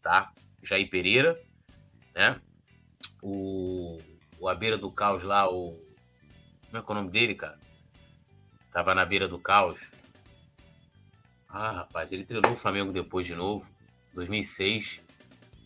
[0.00, 0.30] tá?
[0.62, 1.38] Jair Pereira,
[2.14, 2.40] né?
[3.20, 3.98] O,
[4.38, 5.78] o beira do caos lá, o.
[6.66, 7.58] Como é é o nome dele, cara?
[8.70, 9.80] Tava na beira do caos.
[11.48, 13.68] Ah, rapaz, ele treinou o Flamengo depois de novo,
[14.14, 15.00] 2006.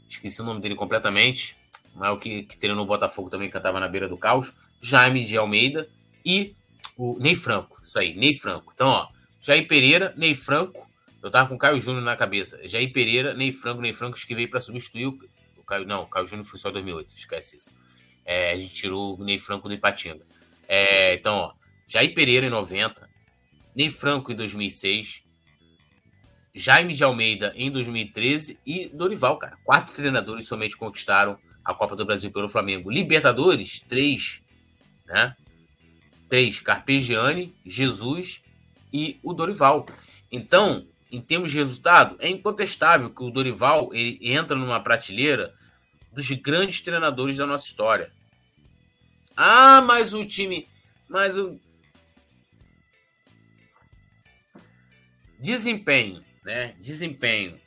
[0.08, 1.56] Esqueci o nome dele completamente.
[1.94, 4.52] Mas o que, que treinou o Botafogo também, que tava na beira do caos.
[4.80, 5.88] Jaime de Almeida
[6.24, 6.54] e
[6.96, 8.72] o Ney Franco, isso aí, Ney Franco.
[8.74, 9.08] Então, ó,
[9.40, 10.90] Jair Pereira, Ney Franco.
[11.22, 12.58] Eu tava com o Caio Júnior na cabeça.
[12.68, 15.18] Jair Pereira, Ney Franco, Ney Franco que veio para substituir o,
[15.56, 15.86] o Caio.
[15.86, 17.74] Não, o Caio Júnior foi só em 2008, esquece isso.
[18.24, 20.24] É, a gente tirou o Ney Franco do Ipatinga.
[20.68, 21.52] É, então, ó,
[21.86, 23.08] Jair Pereira em 90,
[23.74, 25.22] Ney Franco em 2006,
[26.54, 29.58] Jaime de Almeida em 2013 e Dorival, cara.
[29.62, 32.90] Quatro treinadores somente conquistaram a Copa do Brasil pelo Flamengo.
[32.90, 34.40] Libertadores, três,
[35.06, 35.36] né?
[36.28, 38.42] Três, Carpegiani, Jesus
[38.92, 39.86] e o Dorival.
[40.30, 45.54] Então, em termos de resultado, é incontestável que o Dorival ele entra numa prateleira
[46.12, 48.12] dos grandes treinadores da nossa história.
[49.36, 50.68] Ah, mas o time.
[51.08, 51.60] Mas o.
[55.38, 56.74] Desempenho, né?
[56.80, 57.60] Desempenho.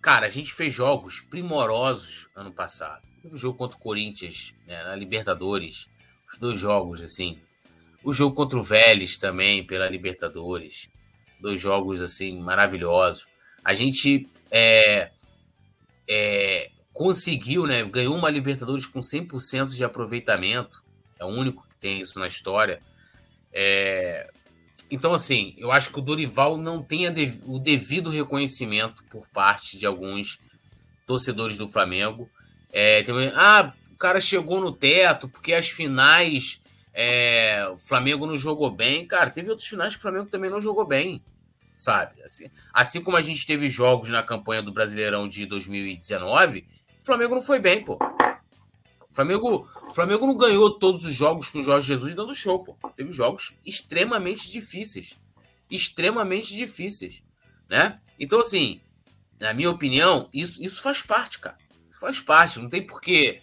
[0.00, 3.06] Cara, a gente fez jogos primorosos ano passado.
[3.24, 5.90] O jogo contra o Corinthians, né, na Libertadores.
[6.30, 7.38] Os dois jogos, assim.
[8.02, 10.88] O jogo contra o Vélez também, pela Libertadores.
[11.40, 13.26] Dois jogos, assim, maravilhosos.
[13.64, 15.10] A gente é,
[16.08, 17.84] é, conseguiu, né?
[17.84, 20.82] Ganhou uma Libertadores com 100% de aproveitamento.
[21.18, 22.80] É o único que tem isso na história.
[23.52, 24.30] É,
[24.90, 27.06] então, assim, eu acho que o Dorival não tem
[27.44, 30.38] o devido reconhecimento por parte de alguns
[31.06, 32.30] torcedores do Flamengo.
[32.72, 38.36] É, tem, ah, o cara chegou no teto porque as finais é, o Flamengo não
[38.36, 39.06] jogou bem.
[39.06, 41.24] Cara, teve outros finais que o Flamengo também não jogou bem,
[41.78, 42.22] sabe?
[42.22, 46.66] Assim, assim como a gente teve jogos na campanha do Brasileirão de 2019,
[47.00, 47.98] o Flamengo não foi bem, pô.
[49.10, 52.76] Flamengo, o Flamengo não ganhou todos os jogos com o Jorge Jesus dando show, pô.
[52.94, 55.16] Teve jogos extremamente difíceis.
[55.70, 57.22] Extremamente difíceis,
[57.66, 57.98] né?
[58.20, 58.78] Então, assim,
[59.40, 61.56] na minha opinião, isso, isso faz parte, cara.
[61.88, 62.58] Isso faz parte.
[62.58, 63.40] Não tem por que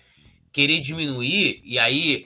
[0.54, 2.26] querer diminuir e aí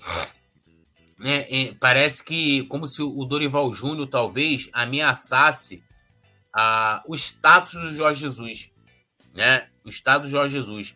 [1.17, 5.81] né, parece que como se o Dorival Júnior talvez ameaçasse
[6.53, 8.71] a, o status do Jorge Jesus,
[9.33, 9.67] né?
[9.83, 10.95] O status do Jorge Jesus.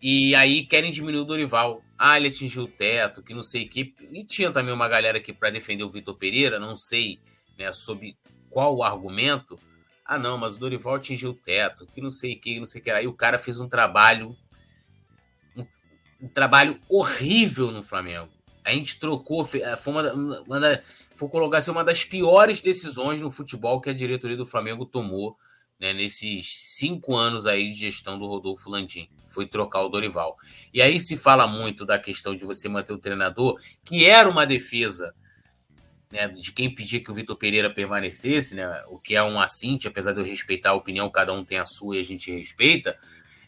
[0.00, 1.82] E aí querem diminuir o Dorival.
[1.98, 3.94] Ah, ele atingiu o teto, que não sei o que.
[4.12, 7.18] E tinha também uma galera aqui para defender o Vitor Pereira, não sei
[7.58, 8.16] né, sobre
[8.48, 9.58] qual o argumento.
[10.04, 12.80] Ah, não, mas o Dorival atingiu o teto, que não sei o que, não sei
[12.80, 12.90] o que.
[12.90, 14.36] Aí o cara fez um trabalho.
[16.20, 18.30] Um, trabalho horrível no Flamengo.
[18.64, 19.44] A gente trocou.
[19.44, 20.82] Foi uma, uma, uma,
[21.16, 25.36] vou colocar assim, uma das piores decisões no futebol que a diretoria do Flamengo tomou
[25.78, 29.08] né, nesses cinco anos aí de gestão do Rodolfo Landim.
[29.26, 30.36] Foi trocar o Dorival.
[30.72, 34.46] E aí se fala muito da questão de você manter o treinador, que era uma
[34.46, 35.14] defesa
[36.10, 39.86] né, de quem pedia que o Vitor Pereira permanecesse, né, o que é um assinte,
[39.86, 42.98] apesar de eu respeitar a opinião, cada um tem a sua e a gente respeita,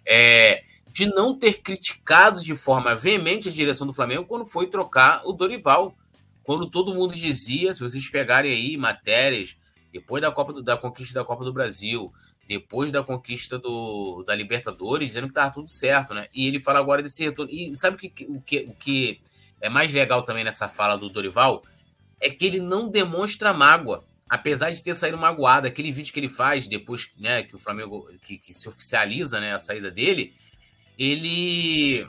[0.07, 5.23] é, de não ter criticado de forma veemente a direção do Flamengo quando foi trocar
[5.25, 5.95] o Dorival.
[6.43, 9.57] Quando todo mundo dizia, se vocês pegarem aí matérias
[9.93, 12.13] depois da Copa do, da conquista da Copa do Brasil,
[12.49, 16.29] depois da conquista do, da Libertadores, dizendo que estava tudo certo, né?
[16.35, 17.53] E ele fala agora desse retorno.
[17.53, 19.21] E sabe o que, o que, o que
[19.61, 21.63] é mais legal também nessa fala do Dorival?
[22.21, 24.05] É que ele não demonstra mágoa.
[24.29, 28.09] Apesar de ter saído magoado, aquele vídeo que ele faz depois né, que o Flamengo
[28.23, 30.35] que, que se oficializa né, a saída dele,
[31.01, 32.07] ele,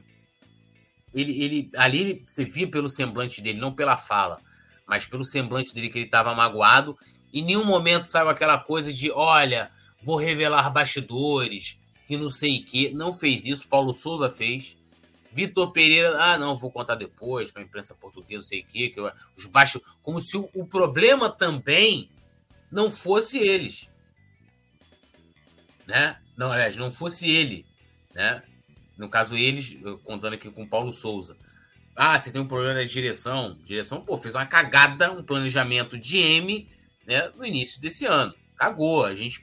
[1.13, 4.41] ele, ele ali você via pelo semblante dele, não pela fala,
[4.85, 6.97] mas pelo semblante dele que ele estava magoado
[7.33, 9.71] em nenhum momento saiu aquela coisa de, olha,
[10.03, 11.77] vou revelar bastidores,
[12.07, 12.93] que não sei o que.
[12.93, 14.77] Não fez isso, Paulo Souza fez.
[15.31, 18.89] Vitor Pereira, ah, não, vou contar depois para a imprensa portuguesa, não sei o quê,
[18.89, 22.09] que eu, os baixos, como se o, o, problema também
[22.69, 23.87] não fosse eles,
[25.87, 26.19] né?
[26.35, 27.65] Não, aliás, não fosse ele,
[28.13, 28.43] né?
[29.01, 31.35] No caso eles, contando aqui com Paulo Souza.
[31.95, 33.57] Ah, você tem um problema de direção.
[33.63, 36.69] Direção, pô, fez uma cagada, um planejamento de M
[37.05, 38.31] né, no início desse ano.
[38.55, 39.03] Cagou.
[39.03, 39.41] A gente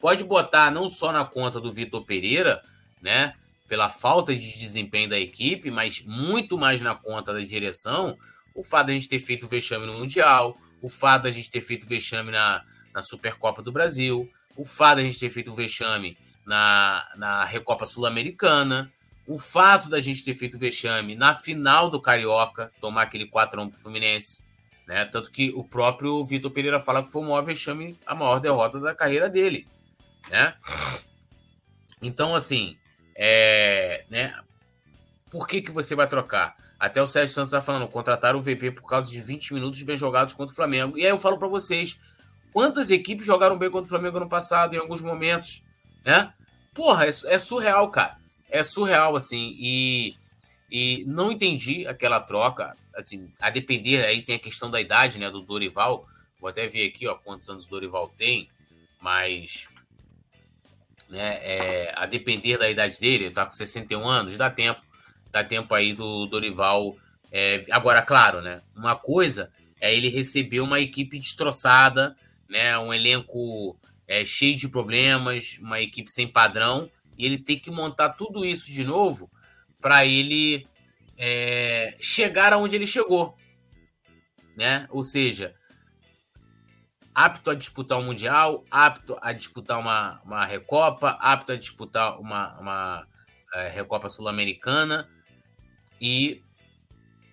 [0.00, 2.62] pode botar não só na conta do Vitor Pereira,
[3.02, 3.34] né,
[3.68, 8.16] pela falta de desempenho da equipe, mas muito mais na conta da direção,
[8.54, 11.50] o fato de a gente ter feito vexame no Mundial, o fato de a gente
[11.50, 12.64] ter feito vexame na,
[12.94, 17.86] na Supercopa do Brasil, o fato de a gente ter feito vexame na, na Recopa
[17.86, 18.92] Sul-Americana,
[19.26, 23.78] o fato da gente ter feito vexame na final do Carioca, tomar aquele 4x1 pro
[23.78, 24.44] Fluminense,
[24.86, 25.04] né?
[25.06, 28.78] Tanto que o próprio Vitor Pereira fala que foi o maior vexame, a maior derrota
[28.78, 29.66] da carreira dele.
[30.30, 30.54] Né?
[32.02, 32.76] Então, assim,
[33.14, 34.34] é, né?
[35.30, 36.54] por que, que você vai trocar?
[36.78, 39.96] Até o Sérgio Santos está falando, contratar o VP por causa de 20 minutos bem
[39.96, 40.98] jogados contra o Flamengo.
[40.98, 41.98] E aí eu falo para vocês,
[42.52, 45.62] quantas equipes jogaram bem contra o Flamengo no passado, em alguns momentos,
[46.04, 46.32] né?
[46.74, 48.16] Porra, é, é surreal, cara.
[48.50, 49.56] É surreal, assim.
[49.58, 50.16] E,
[50.70, 55.30] e não entendi aquela troca assim, a depender, aí tem a questão da idade, né,
[55.30, 56.06] do Dorival.
[56.40, 58.48] Vou até ver aqui, ó, quantos anos o Dorival tem,
[59.00, 59.66] mas
[61.08, 64.80] né, é, a depender da idade dele, tá com 61 anos, dá tempo,
[65.30, 66.96] dá tempo aí do Dorival.
[67.30, 72.16] É, agora, claro, né, uma coisa é ele receber uma equipe destroçada,
[72.48, 73.76] né, um elenco
[74.06, 78.66] é, cheio de problemas, uma equipe sem padrão, e ele tem que montar tudo isso
[78.66, 79.30] de novo
[79.80, 80.66] para ele
[81.16, 83.36] é, chegar aonde ele chegou.
[84.56, 84.86] Né?
[84.90, 85.54] Ou seja,
[87.14, 92.58] apto a disputar um Mundial, apto a disputar uma, uma Recopa, apto a disputar uma,
[92.58, 93.06] uma
[93.54, 95.08] é, Recopa Sul-Americana.
[96.00, 96.42] E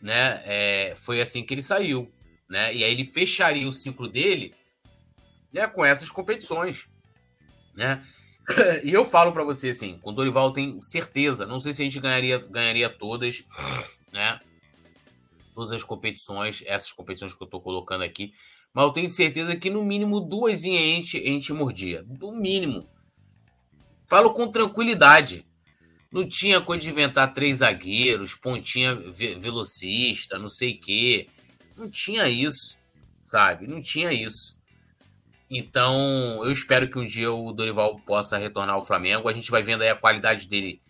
[0.01, 2.11] né, é, foi assim que ele saiu.
[2.49, 2.73] Né?
[2.75, 4.53] E aí ele fecharia o ciclo dele
[5.53, 6.88] né, com essas competições.
[7.75, 8.05] Né?
[8.84, 11.86] e eu falo para você assim, com o Dorival tem certeza, não sei se a
[11.86, 13.43] gente ganharia, ganharia todas,
[14.12, 14.39] né?
[15.54, 18.34] Todas as competições, essas competições que eu tô colocando aqui,
[18.74, 22.88] mas eu tenho certeza que no mínimo duas a gente, a gente mordia, no mínimo.
[24.08, 25.45] Falo com tranquilidade.
[26.12, 31.28] Não tinha coisa de inventar três zagueiros, pontinha velocista, não sei o quê.
[31.78, 32.78] Não tinha isso,
[33.24, 33.68] sabe?
[33.68, 34.61] Não tinha isso.
[35.52, 39.28] Então, eu espero que um dia o Dorival possa retornar ao Flamengo.
[39.28, 40.82] A gente vai vendo aí a qualidade dele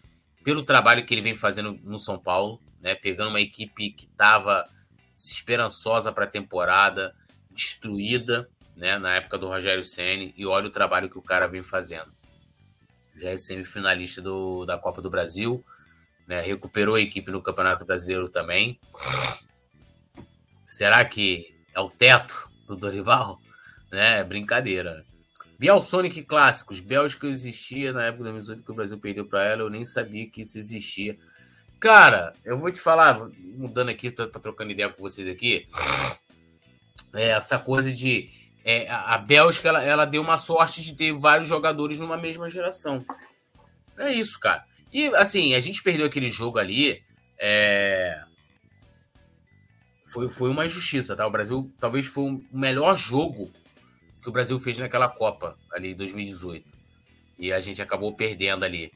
[0.44, 2.94] pelo trabalho que ele vem fazendo no São Paulo, né?
[2.94, 4.70] Pegando uma equipe que estava
[5.16, 7.14] esperançosa para a temporada,
[7.50, 8.48] destruída,
[8.78, 9.00] né?
[9.00, 12.12] Na época do Rogério Ceni e olha o trabalho que o cara vem fazendo
[13.22, 15.64] já é semifinalista do, da Copa do Brasil,
[16.28, 16.42] né?
[16.42, 18.80] recuperou a equipe no Campeonato Brasileiro também.
[20.66, 23.40] Será que é o teto do Dorival?
[23.92, 24.24] Né?
[24.24, 25.06] Brincadeira.
[25.60, 26.80] Biel Sonic Clássicos.
[26.80, 29.62] Bélgica existia na época de 2018 que o Brasil perdeu para ela.
[29.62, 31.18] Eu nem sabia que isso existia.
[31.80, 35.68] Cara, eu vou te falar, mudando aqui, tô trocando ideia com vocês aqui.
[37.14, 38.30] É essa coisa de
[38.64, 43.04] é, a Bélgica ela, ela, deu uma sorte de ter vários jogadores numa mesma geração.
[43.98, 44.64] É isso, cara.
[44.94, 47.04] E assim, a gente perdeu aquele jogo ali.
[47.40, 48.24] É...
[50.08, 51.26] Foi, foi uma injustiça, tá?
[51.26, 53.52] O Brasil talvez foi o melhor jogo
[54.22, 56.66] que o Brasil fez naquela Copa ali em 2018.
[57.40, 58.92] E a gente acabou perdendo ali,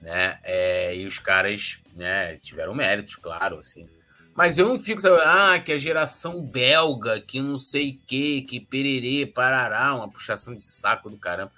[0.00, 0.38] né?
[0.42, 3.86] É, e os caras, né, tiveram méritos, claro, assim.
[4.34, 8.42] Mas eu não fico sabendo, ah, que a geração belga, que não sei o que,
[8.42, 11.52] que pererê, parará, uma puxação de saco do caramba.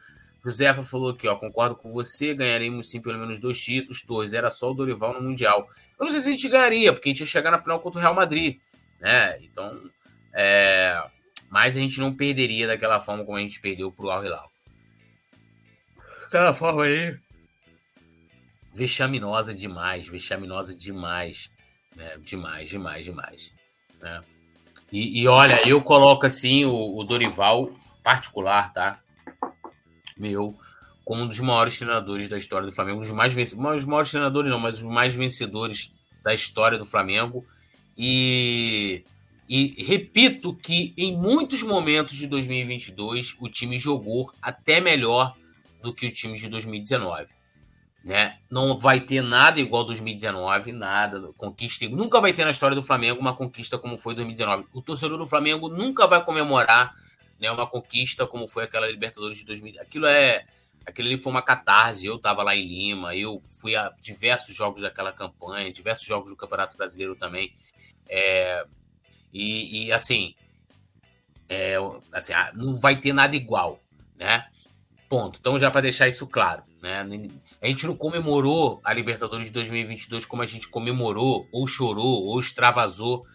[0.45, 4.51] Josefa falou aqui, ó, concordo com você, ganharemos sim pelo menos dois títulos, dois, era
[4.51, 5.69] só o Dorival no Mundial.
[5.99, 7.99] Eu não sei se a gente ganharia, porque a gente ia chegar na final contra
[7.99, 8.59] o Real Madrid,
[9.01, 9.39] né?
[9.41, 9.81] Então,
[10.33, 11.03] é...
[11.55, 14.51] mas a gente não perderia daquela forma como a gente perdeu pro Al Hilal.
[16.27, 17.17] Aquela forma aí,
[18.75, 21.49] vexaminosa demais, vexaminosa demais.
[21.95, 22.19] Né?
[22.19, 23.53] Demais, demais, demais.
[24.01, 24.21] Né?
[24.91, 27.71] E, e, olha, eu coloco assim o, o, Dorival
[28.03, 28.99] particular, tá?
[30.17, 30.59] Meu,
[31.05, 34.11] como um dos maiores treinadores da história do Flamengo, um dos mais vencedores, os maiores
[34.11, 37.47] treinadores não, mas os mais vencedores da história do Flamengo.
[37.97, 39.05] E,
[39.49, 45.37] e repito que em muitos momentos de 2022 o time jogou até melhor
[45.83, 47.27] do que o time de 2019
[48.05, 48.37] né?
[48.51, 51.33] Não vai ter nada igual 2019, nada.
[51.39, 51.89] Conquista.
[51.89, 54.67] Nunca vai ter na história do Flamengo uma conquista como foi 2019.
[54.75, 56.95] O torcedor do Flamengo nunca vai comemorar
[57.41, 59.81] né, uma conquista como foi aquela Libertadores de 2000.
[59.81, 60.45] Aquilo é.
[60.85, 62.05] Aquilo ali foi uma catarse.
[62.05, 66.37] Eu estava lá em Lima, eu fui a diversos jogos daquela campanha, diversos jogos do
[66.37, 67.55] Campeonato Brasileiro também.
[68.07, 68.67] É,
[69.35, 70.33] e, e, assim,
[71.49, 71.75] é,
[72.13, 73.81] assim, ah, não vai ter nada igual,
[74.17, 74.47] né?
[75.09, 75.41] Ponto.
[75.41, 77.05] Então, já para deixar isso claro, né?
[77.61, 82.39] A gente não comemorou a Libertadores de 2022 como a gente comemorou, ou chorou, ou
[82.39, 83.27] extravasou,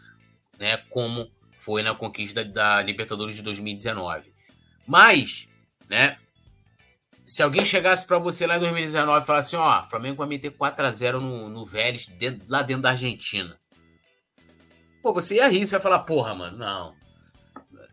[0.57, 4.31] né, como foi na conquista da Libertadores de 2019.
[4.87, 5.47] Mas,
[5.89, 6.17] né,
[7.25, 10.51] se alguém chegasse para você lá em 2019 e falasse assim, ó, Flamengo vai meter
[10.51, 13.57] 4 a 0 no, no Vélez, dentro, lá dentro da Argentina.
[15.01, 16.95] Pô, você ia rir, você vai falar, porra, mano, não.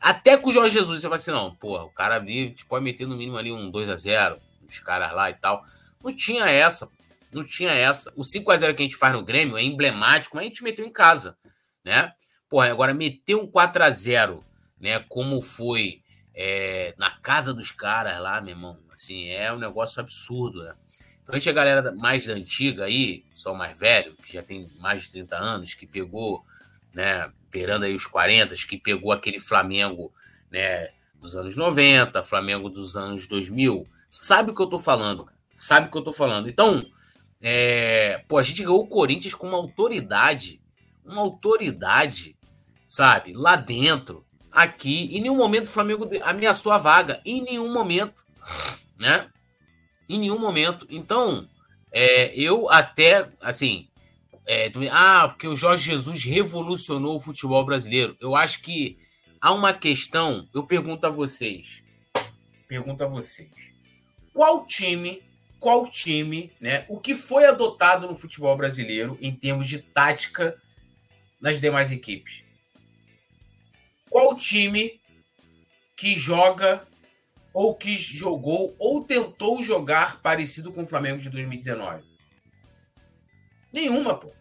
[0.00, 2.84] Até com o Jorge Jesus, você vai assim, não, porra, o cara ali tipo, pode
[2.84, 5.64] meter no mínimo ali um 2 a 0 os caras lá e tal.
[6.02, 6.88] Não tinha essa.
[7.32, 8.12] Não tinha essa.
[8.16, 10.92] O 5x0 que a gente faz no Grêmio é emblemático, mas a gente meteu em
[10.92, 11.36] casa,
[11.84, 12.12] né?
[12.48, 14.42] Porra, agora meter um 4x0,
[14.80, 15.00] né?
[15.08, 16.02] Como foi
[16.34, 18.78] é, na casa dos caras lá, meu irmão.
[18.92, 20.74] Assim, é um negócio absurdo, né?
[21.22, 25.02] Então a gente, a galera mais antiga aí, só mais velho, que já tem mais
[25.02, 26.44] de 30 anos, que pegou,
[26.96, 27.30] né?
[27.50, 30.10] Perando aí os 40, que pegou aquele Flamengo,
[30.50, 30.88] né?
[31.20, 35.90] Dos anos 90, Flamengo dos anos 2000, sabe o que eu tô falando, sabe o
[35.90, 36.48] que eu tô falando.
[36.48, 36.86] Então,
[37.40, 40.60] é, pô, a gente ganhou o Corinthians com uma autoridade,
[41.04, 42.36] uma autoridade,
[42.86, 45.16] sabe, lá dentro, aqui.
[45.16, 48.24] Em nenhum momento o Flamengo ameaçou a vaga, em nenhum momento,
[48.98, 49.28] né?
[50.08, 50.86] Em nenhum momento.
[50.88, 51.48] Então,
[51.92, 53.88] é, eu até, assim,
[54.46, 58.16] é, ah, porque o Jorge Jesus revolucionou o futebol brasileiro.
[58.20, 58.98] Eu acho que
[59.40, 61.82] há uma questão, eu pergunto a vocês,
[62.68, 63.50] pergunto a vocês,
[64.32, 65.22] qual time
[65.58, 66.84] qual time, né?
[66.88, 70.56] O que foi adotado no futebol brasileiro em termos de tática
[71.40, 72.44] nas demais equipes?
[74.08, 75.00] Qual time
[75.96, 76.86] que joga
[77.52, 82.04] ou que jogou ou tentou jogar parecido com o Flamengo de 2019?
[83.76, 84.32] Nenhuma, pô.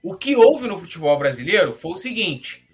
[0.00, 2.64] O que houve no futebol brasileiro foi o seguinte: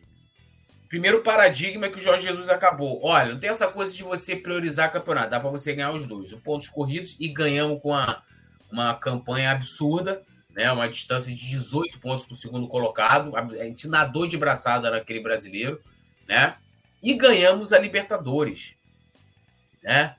[0.86, 3.00] primeiro paradigma que o Jorge Jesus acabou.
[3.02, 6.30] Olha, não tem essa coisa de você priorizar campeonato, dá para você ganhar os dois,
[6.30, 8.22] os pontos corridos e ganhamos com a,
[8.70, 10.70] uma campanha absurda, né?
[10.70, 13.34] Uma distância de 18 pontos para o segundo colocado.
[13.34, 15.80] A gente nadou de braçada naquele brasileiro,
[16.28, 16.56] né?
[17.02, 18.74] E ganhamos a Libertadores,
[19.82, 20.16] né?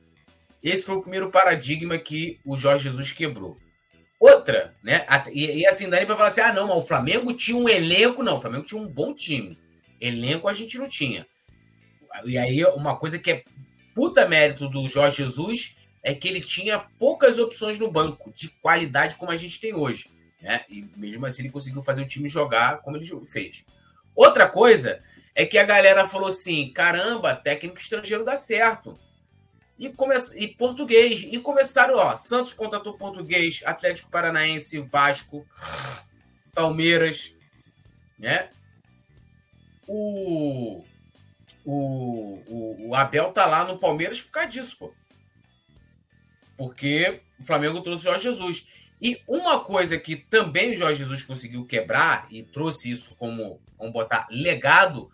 [0.63, 3.55] Esse foi o primeiro paradigma que o Jorge Jesus quebrou.
[4.19, 5.05] Outra, né?
[5.31, 8.21] E, e assim, daí vai falar assim: ah, não, mas o Flamengo tinha um elenco.
[8.21, 9.57] Não, o Flamengo tinha um bom time.
[9.99, 11.25] Elenco a gente não tinha.
[12.25, 13.43] E aí, uma coisa que é
[13.95, 19.15] puta mérito do Jorge Jesus é que ele tinha poucas opções no banco, de qualidade
[19.15, 20.09] como a gente tem hoje.
[20.41, 20.63] Né?
[20.69, 23.63] E mesmo assim ele conseguiu fazer o time jogar como ele fez.
[24.15, 25.01] Outra coisa
[25.35, 28.99] é que a galera falou assim: caramba, técnico estrangeiro dá certo.
[29.79, 30.15] E, come...
[30.35, 31.25] e português.
[31.31, 35.47] E começaram, ó, Santos contratou português, Atlético Paranaense, Vasco,
[36.53, 37.33] Palmeiras,
[38.17, 38.49] né?
[39.87, 40.83] O,
[41.65, 44.93] o, o, o Abel tá lá no Palmeiras por causa disso, pô.
[46.57, 48.67] Porque o Flamengo trouxe Jorge Jesus.
[49.01, 53.93] E uma coisa que também o Jorge Jesus conseguiu quebrar e trouxe isso como, vamos
[53.93, 55.09] botar, legado,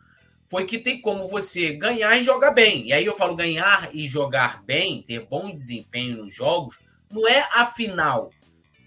[0.48, 2.88] foi que tem como você ganhar e jogar bem.
[2.88, 6.80] E aí eu falo ganhar e jogar bem, ter bom desempenho nos jogos,
[7.10, 8.32] não é a final,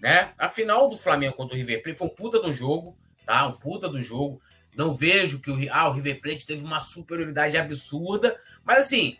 [0.01, 0.33] né?
[0.37, 3.47] A final do Flamengo contra o River Plate foi um puta do jogo, tá?
[3.47, 4.41] Um puta do jogo.
[4.75, 9.17] Não vejo que o, ah, o River Plate teve uma superioridade absurda, mas assim,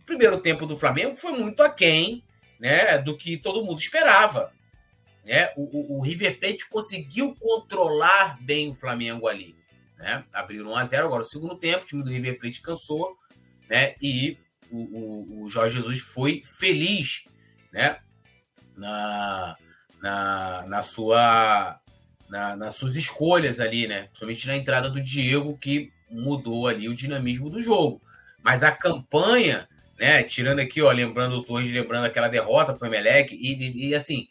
[0.00, 2.22] o primeiro tempo do Flamengo foi muito aquém
[2.58, 4.52] né, do que todo mundo esperava.
[5.24, 5.52] Né?
[5.56, 9.59] O, o, o River Plate conseguiu controlar bem o Flamengo ali.
[10.00, 10.24] Né?
[10.32, 13.16] Abriram 1 a 0 agora o segundo tempo, o time do River Plate cansou,
[13.68, 13.94] né?
[14.02, 14.36] E
[14.70, 17.24] o, o, o Jorge Jesus foi feliz,
[17.72, 18.00] né?
[18.76, 19.56] Na,
[20.00, 21.78] na, na sua
[22.28, 24.04] na, nas suas escolhas ali, né?
[24.04, 28.00] Principalmente na entrada do Diego, que mudou ali o dinamismo do jogo.
[28.42, 29.68] Mas a campanha
[30.00, 30.22] né?
[30.22, 34.26] Tirando aqui, ó, lembrando o Torres, lembrando aquela derrota para o Emelec, e, e, assim,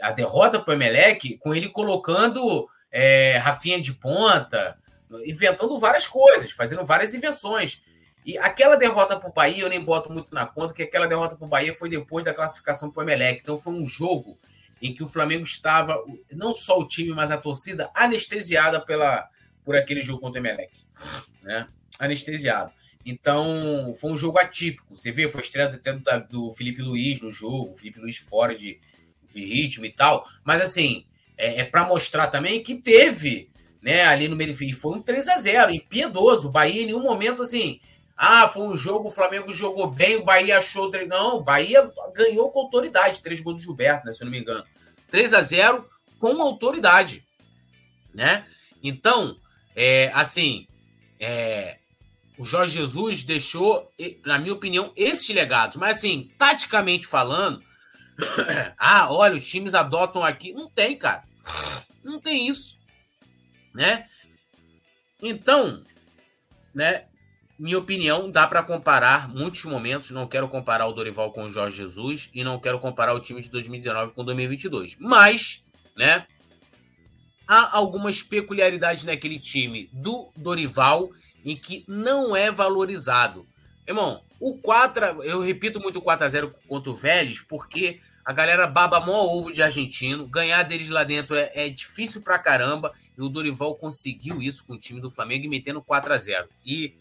[0.00, 4.78] a derrota para o Emelec, com ele colocando é, Rafinha de ponta,
[5.24, 7.82] inventando várias coisas, fazendo várias invenções.
[8.24, 11.36] E aquela derrota para o Bahia, eu nem boto muito na conta, que aquela derrota
[11.36, 13.40] para o Bahia foi depois da classificação para o Emelec.
[13.42, 14.38] Então foi um jogo
[14.80, 16.02] em que o Flamengo estava,
[16.32, 19.28] não só o time, mas a torcida, anestesiada pela,
[19.64, 20.72] por aquele jogo contra o Emelec.
[21.42, 21.66] Né?
[21.98, 22.72] Anestesiado.
[23.04, 24.94] Então, foi um jogo atípico.
[24.94, 28.54] Você vê, foi estreia até do, do Felipe Luiz no jogo, o Felipe Luiz fora
[28.54, 28.80] de,
[29.34, 30.26] de ritmo e tal.
[30.42, 31.04] Mas, assim,
[31.36, 33.50] é, é para mostrar também que teve,
[33.84, 34.56] né, ali no meio.
[34.74, 36.48] Foi um 3 a 0 impiedoso.
[36.48, 37.78] O Bahia, em nenhum momento, assim.
[38.16, 40.90] Ah, foi um jogo, o Flamengo jogou bem, o Bahia achou.
[41.06, 43.22] Não, o Bahia ganhou com autoridade.
[43.22, 44.64] Três gols do Gilberto, né, se eu não me engano.
[45.10, 45.86] 3 a 0
[46.18, 47.26] com autoridade,
[48.14, 48.46] né?
[48.82, 49.36] Então,
[49.76, 50.66] é, assim,
[51.20, 51.76] é,
[52.38, 53.92] o Jorge Jesus deixou,
[54.24, 55.76] na minha opinião, esses legados.
[55.76, 57.62] Mas, assim, taticamente falando,
[58.78, 60.52] ah, olha, os times adotam aqui.
[60.54, 61.24] Não tem, cara.
[62.02, 62.82] Não tem isso.
[63.74, 64.06] Né?
[65.20, 65.84] Então,
[66.74, 67.06] né?
[67.58, 70.10] Minha opinião, dá para comparar muitos momentos.
[70.10, 73.40] Não quero comparar o Dorival com o Jorge Jesus e não quero comparar o time
[73.40, 74.96] de 2019 com 2022.
[74.98, 75.62] Mas,
[75.96, 76.26] né?
[77.46, 81.10] Há algumas peculiaridades naquele time do Dorival
[81.44, 83.46] em que não é valorizado.
[83.86, 89.00] Irmão, o 4, eu repito muito o 4x0 contra o Vélez, porque a galera baba
[89.00, 93.28] mó ovo de argentino, ganhar deles lá dentro é, é, difícil pra caramba, e o
[93.28, 96.94] Dorival conseguiu isso com o time do Flamengo e metendo 4 a 0 E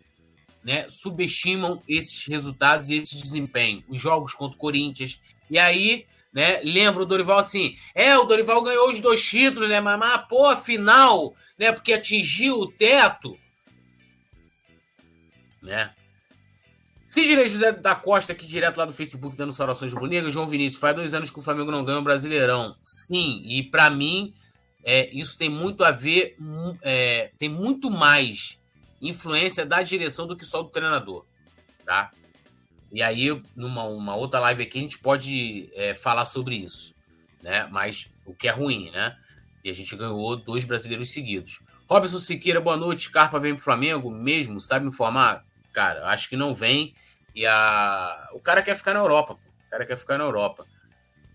[0.63, 3.83] né, subestimam esses resultados e esse desempenho.
[3.89, 5.21] Os jogos contra o Corinthians.
[5.49, 9.81] E aí, né, lembra o Dorival assim: é, o Dorival ganhou os dois títulos, né,
[9.81, 13.37] mas, mas pô, afinal, né, porque atingiu o teto
[15.63, 15.91] né?
[17.13, 20.31] Sidney José da Costa, aqui direto lá do Facebook, dando saudações Bonega.
[20.31, 22.75] João Vinícius, faz dois anos que o Flamengo não ganha o Brasileirão.
[22.83, 24.33] Sim, e para mim,
[24.83, 26.35] é, isso tem muito a ver,
[26.81, 28.59] é, tem muito mais
[28.99, 31.23] influência da direção do que só do treinador,
[31.85, 32.09] tá?
[32.91, 36.95] E aí, numa uma outra live aqui, a gente pode é, falar sobre isso,
[37.43, 37.67] né?
[37.71, 39.15] Mas o que é ruim, né?
[39.63, 41.59] E a gente ganhou dois brasileiros seguidos.
[41.87, 43.11] Robson Siqueira, boa noite.
[43.11, 44.59] Carpa vem pro Flamengo mesmo?
[44.59, 45.45] Sabe me informar?
[45.73, 46.07] Cara.
[46.07, 46.93] Acho que não vem.
[47.35, 48.29] E a...
[48.33, 49.35] o cara quer ficar na Europa.
[49.35, 49.49] Pô.
[49.67, 50.65] O cara quer ficar na Europa.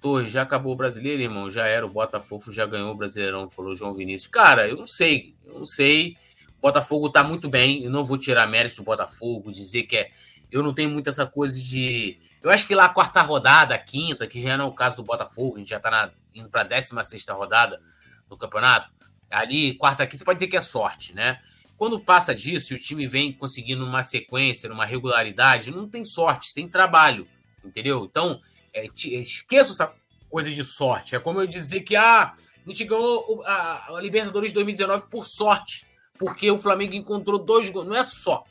[0.01, 1.51] Torres, já acabou o brasileiro, irmão?
[1.51, 1.85] Já era.
[1.85, 4.31] O Botafogo já ganhou o Brasileirão, falou João Vinícius.
[4.31, 5.35] Cara, eu não sei.
[5.45, 6.17] Eu não sei.
[6.57, 7.83] O Botafogo tá muito bem.
[7.83, 10.11] Eu não vou tirar mérito do Botafogo, dizer que é.
[10.51, 12.19] Eu não tenho muito essa coisa de.
[12.41, 14.97] Eu acho que lá a quarta rodada, a quinta, que já não é o caso
[14.97, 16.11] do Botafogo, a gente já tá na...
[16.33, 17.81] indo pra 16 rodada
[18.29, 18.93] do campeonato.
[19.29, 21.41] Ali, quarta, quinta, você pode dizer que é sorte, né?
[21.79, 26.53] Quando passa disso e o time vem conseguindo uma sequência, uma regularidade, não tem sorte,
[26.53, 27.27] tem trabalho,
[27.65, 28.05] entendeu?
[28.05, 28.41] Então,
[28.75, 29.95] é, esqueça essa
[30.29, 31.15] coisa de sorte.
[31.15, 35.25] É como eu dizer que ah, a gente ganhou a, a Libertadores de 2019 por
[35.25, 35.87] sorte,
[36.19, 37.87] porque o Flamengo encontrou dois gols.
[37.87, 38.45] Não é só,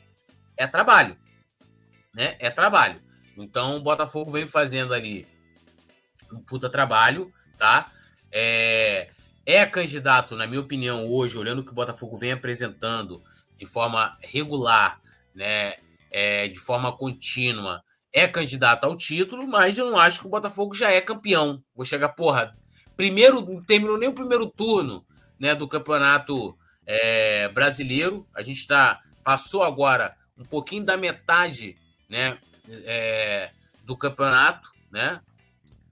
[0.56, 1.14] é trabalho,
[2.14, 2.34] né?
[2.38, 3.00] É trabalho.
[3.36, 5.26] Então, o Botafogo veio fazendo ali
[6.32, 7.92] um puta trabalho, tá?
[8.32, 9.10] É,
[9.48, 13.22] é candidato, na minha opinião, hoje, olhando o que o Botafogo vem apresentando
[13.56, 15.00] de forma regular,
[15.34, 15.76] né,
[16.10, 17.82] é, de forma contínua,
[18.12, 21.64] é candidato ao título, mas eu não acho que o Botafogo já é campeão.
[21.74, 22.54] Vou chegar, porra,
[22.94, 25.02] primeiro, não terminou nem o primeiro turno
[25.40, 26.54] né, do campeonato
[26.86, 28.28] é, brasileiro.
[28.34, 31.74] A gente tá, passou agora um pouquinho da metade
[32.06, 32.36] né,
[32.68, 33.50] é,
[33.82, 35.22] do campeonato, né?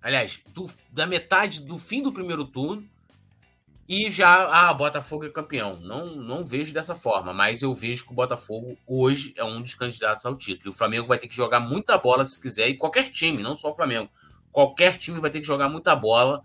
[0.02, 2.86] aliás, do, da metade do fim do primeiro turno
[3.88, 5.78] e já, ah, Botafogo é campeão.
[5.80, 9.74] Não, não vejo dessa forma, mas eu vejo que o Botafogo hoje é um dos
[9.74, 10.68] candidatos ao título.
[10.68, 13.56] E o Flamengo vai ter que jogar muita bola se quiser, e qualquer time, não
[13.56, 14.10] só o Flamengo.
[14.50, 16.42] Qualquer time vai ter que jogar muita bola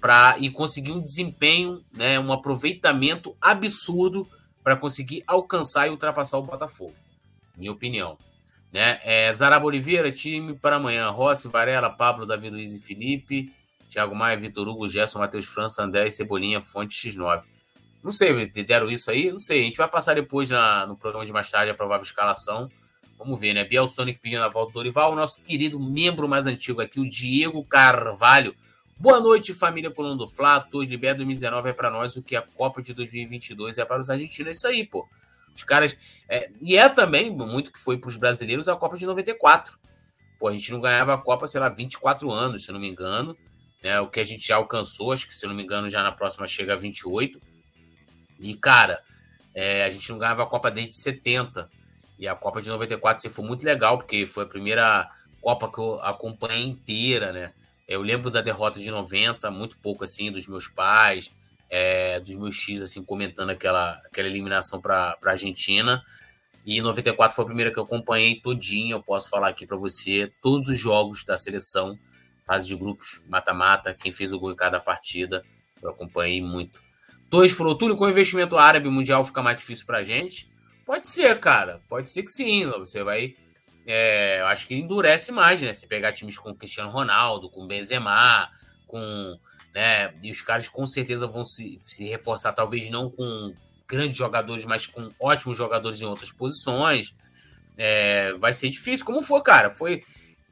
[0.00, 4.26] para e conseguir um desempenho, né, um aproveitamento absurdo
[4.62, 6.94] para conseguir alcançar e ultrapassar o Botafogo.
[7.56, 8.16] Minha opinião.
[8.72, 9.00] Né?
[9.02, 11.10] É, Zaraba Oliveira, time para amanhã.
[11.10, 13.52] Rossi, Varela, Pablo, Davi Luiz e Felipe.
[13.88, 17.42] Thiago Maia, Vitor Hugo, Gerson, Matheus França, André e Cebolinha, fonte X9.
[18.02, 19.30] Não sei, deram isso aí?
[19.30, 19.60] Não sei.
[19.60, 22.70] A gente vai passar depois na, no programa de mais tarde a provável escalação.
[23.18, 23.64] Vamos ver, né?
[23.64, 25.12] Biel Sonic pedindo a volta do Dorival.
[25.12, 28.54] O nosso querido membro mais antigo aqui, o Diego Carvalho.
[28.96, 30.60] Boa noite, família Coluna do Flá.
[30.60, 34.08] Torre de 2019 é para nós o que a Copa de 2022 é para os
[34.08, 34.48] argentinos.
[34.48, 35.08] É isso aí, pô.
[35.54, 35.96] Os caras.
[36.28, 39.76] É, e é também muito que foi para os brasileiros a Copa de 94.
[40.38, 43.36] Pô, a gente não ganhava a Copa, sei lá, 24 anos, se não me engano.
[43.82, 44.00] Né?
[44.00, 46.46] O que a gente já alcançou, acho que se não me engano, já na próxima
[46.46, 47.40] chega a 28.
[48.40, 49.02] E, cara,
[49.54, 51.70] é, a gente não ganhava a Copa desde 70.
[52.18, 55.10] E a Copa de 94 assim, foi muito legal, porque foi a primeira
[55.40, 57.52] Copa que eu acompanhei inteira, né?
[57.86, 61.30] Eu lembro da derrota de 90, muito pouco assim, dos meus pais
[61.70, 66.02] é, dos meus X, assim, comentando aquela, aquela eliminação para a Argentina.
[66.64, 68.94] E 94 foi a primeira que eu acompanhei todinha.
[68.94, 71.98] Eu posso falar aqui para você todos os jogos da seleção,
[72.48, 75.44] fase de grupos, mata-mata, quem fez o gol em cada partida.
[75.82, 76.80] Eu acompanhei muito.
[77.28, 80.50] Dois falou, Túlio, com o investimento árabe mundial fica mais difícil para a gente?
[80.86, 81.82] Pode ser, cara.
[81.86, 82.66] Pode ser que sim.
[82.70, 83.36] Você vai.
[83.86, 85.74] É, eu acho que endurece mais, né?
[85.74, 88.48] Você pegar times com Cristiano Ronaldo, com Benzema,
[88.86, 89.38] com
[89.74, 90.14] né?
[90.22, 93.54] E os caras com certeza vão se, se reforçar, talvez não com
[93.86, 97.14] grandes jogadores, mas com ótimos jogadores em outras posições.
[97.76, 99.70] É, vai ser difícil, como foi, cara.
[99.70, 100.02] Foi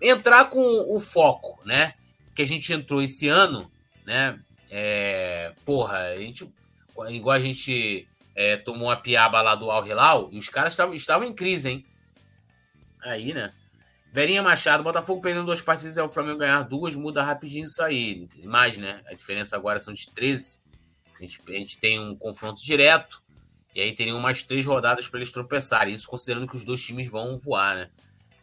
[0.01, 0.61] entrar com
[0.95, 1.95] o foco, né?
[2.35, 3.71] Que a gente entrou esse ano,
[4.05, 4.39] né?
[4.71, 6.49] É, porra, a gente,
[7.09, 10.95] igual a gente é, tomou uma piaba lá do Al Hilal, e os caras estavam,
[10.95, 11.87] estavam em crise, hein?
[13.03, 13.53] Aí, né?
[14.13, 18.29] Verinha Machado, Botafogo perdendo duas partidas e o Flamengo ganhar duas, muda rapidinho isso aí.
[18.45, 19.03] Mais, né?
[19.07, 20.59] A diferença agora são de 13.
[21.19, 23.23] A gente, a gente tem um confronto direto.
[23.75, 25.93] E aí teriam mais três rodadas para eles tropeçarem.
[25.93, 27.91] Isso considerando que os dois times vão voar, né?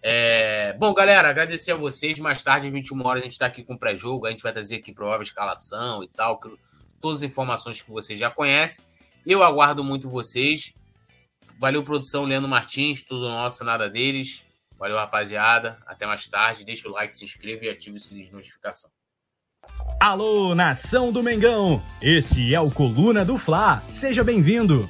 [0.04, 0.74] É...
[0.74, 2.20] Bom, galera, agradecer a vocês.
[2.20, 4.26] Mais tarde, às 21 horas, a gente está aqui com o pré-jogo.
[4.26, 6.42] A gente vai trazer aqui provável escalação e tal.
[7.00, 8.86] Todas as informações que vocês já conhecem.
[9.26, 10.74] Eu aguardo muito vocês.
[11.58, 13.02] Valeu, produção, Leandro Martins.
[13.02, 14.44] Tudo nosso, nada deles.
[14.78, 15.78] Valeu, rapaziada.
[15.86, 16.66] Até mais tarde.
[16.66, 18.90] Deixa o like, se inscreva e ative o sininho de notificação.
[19.98, 21.82] Alô, nação do Mengão!
[22.02, 23.82] Esse é o Coluna do Fla.
[23.88, 24.90] Seja bem-vindo.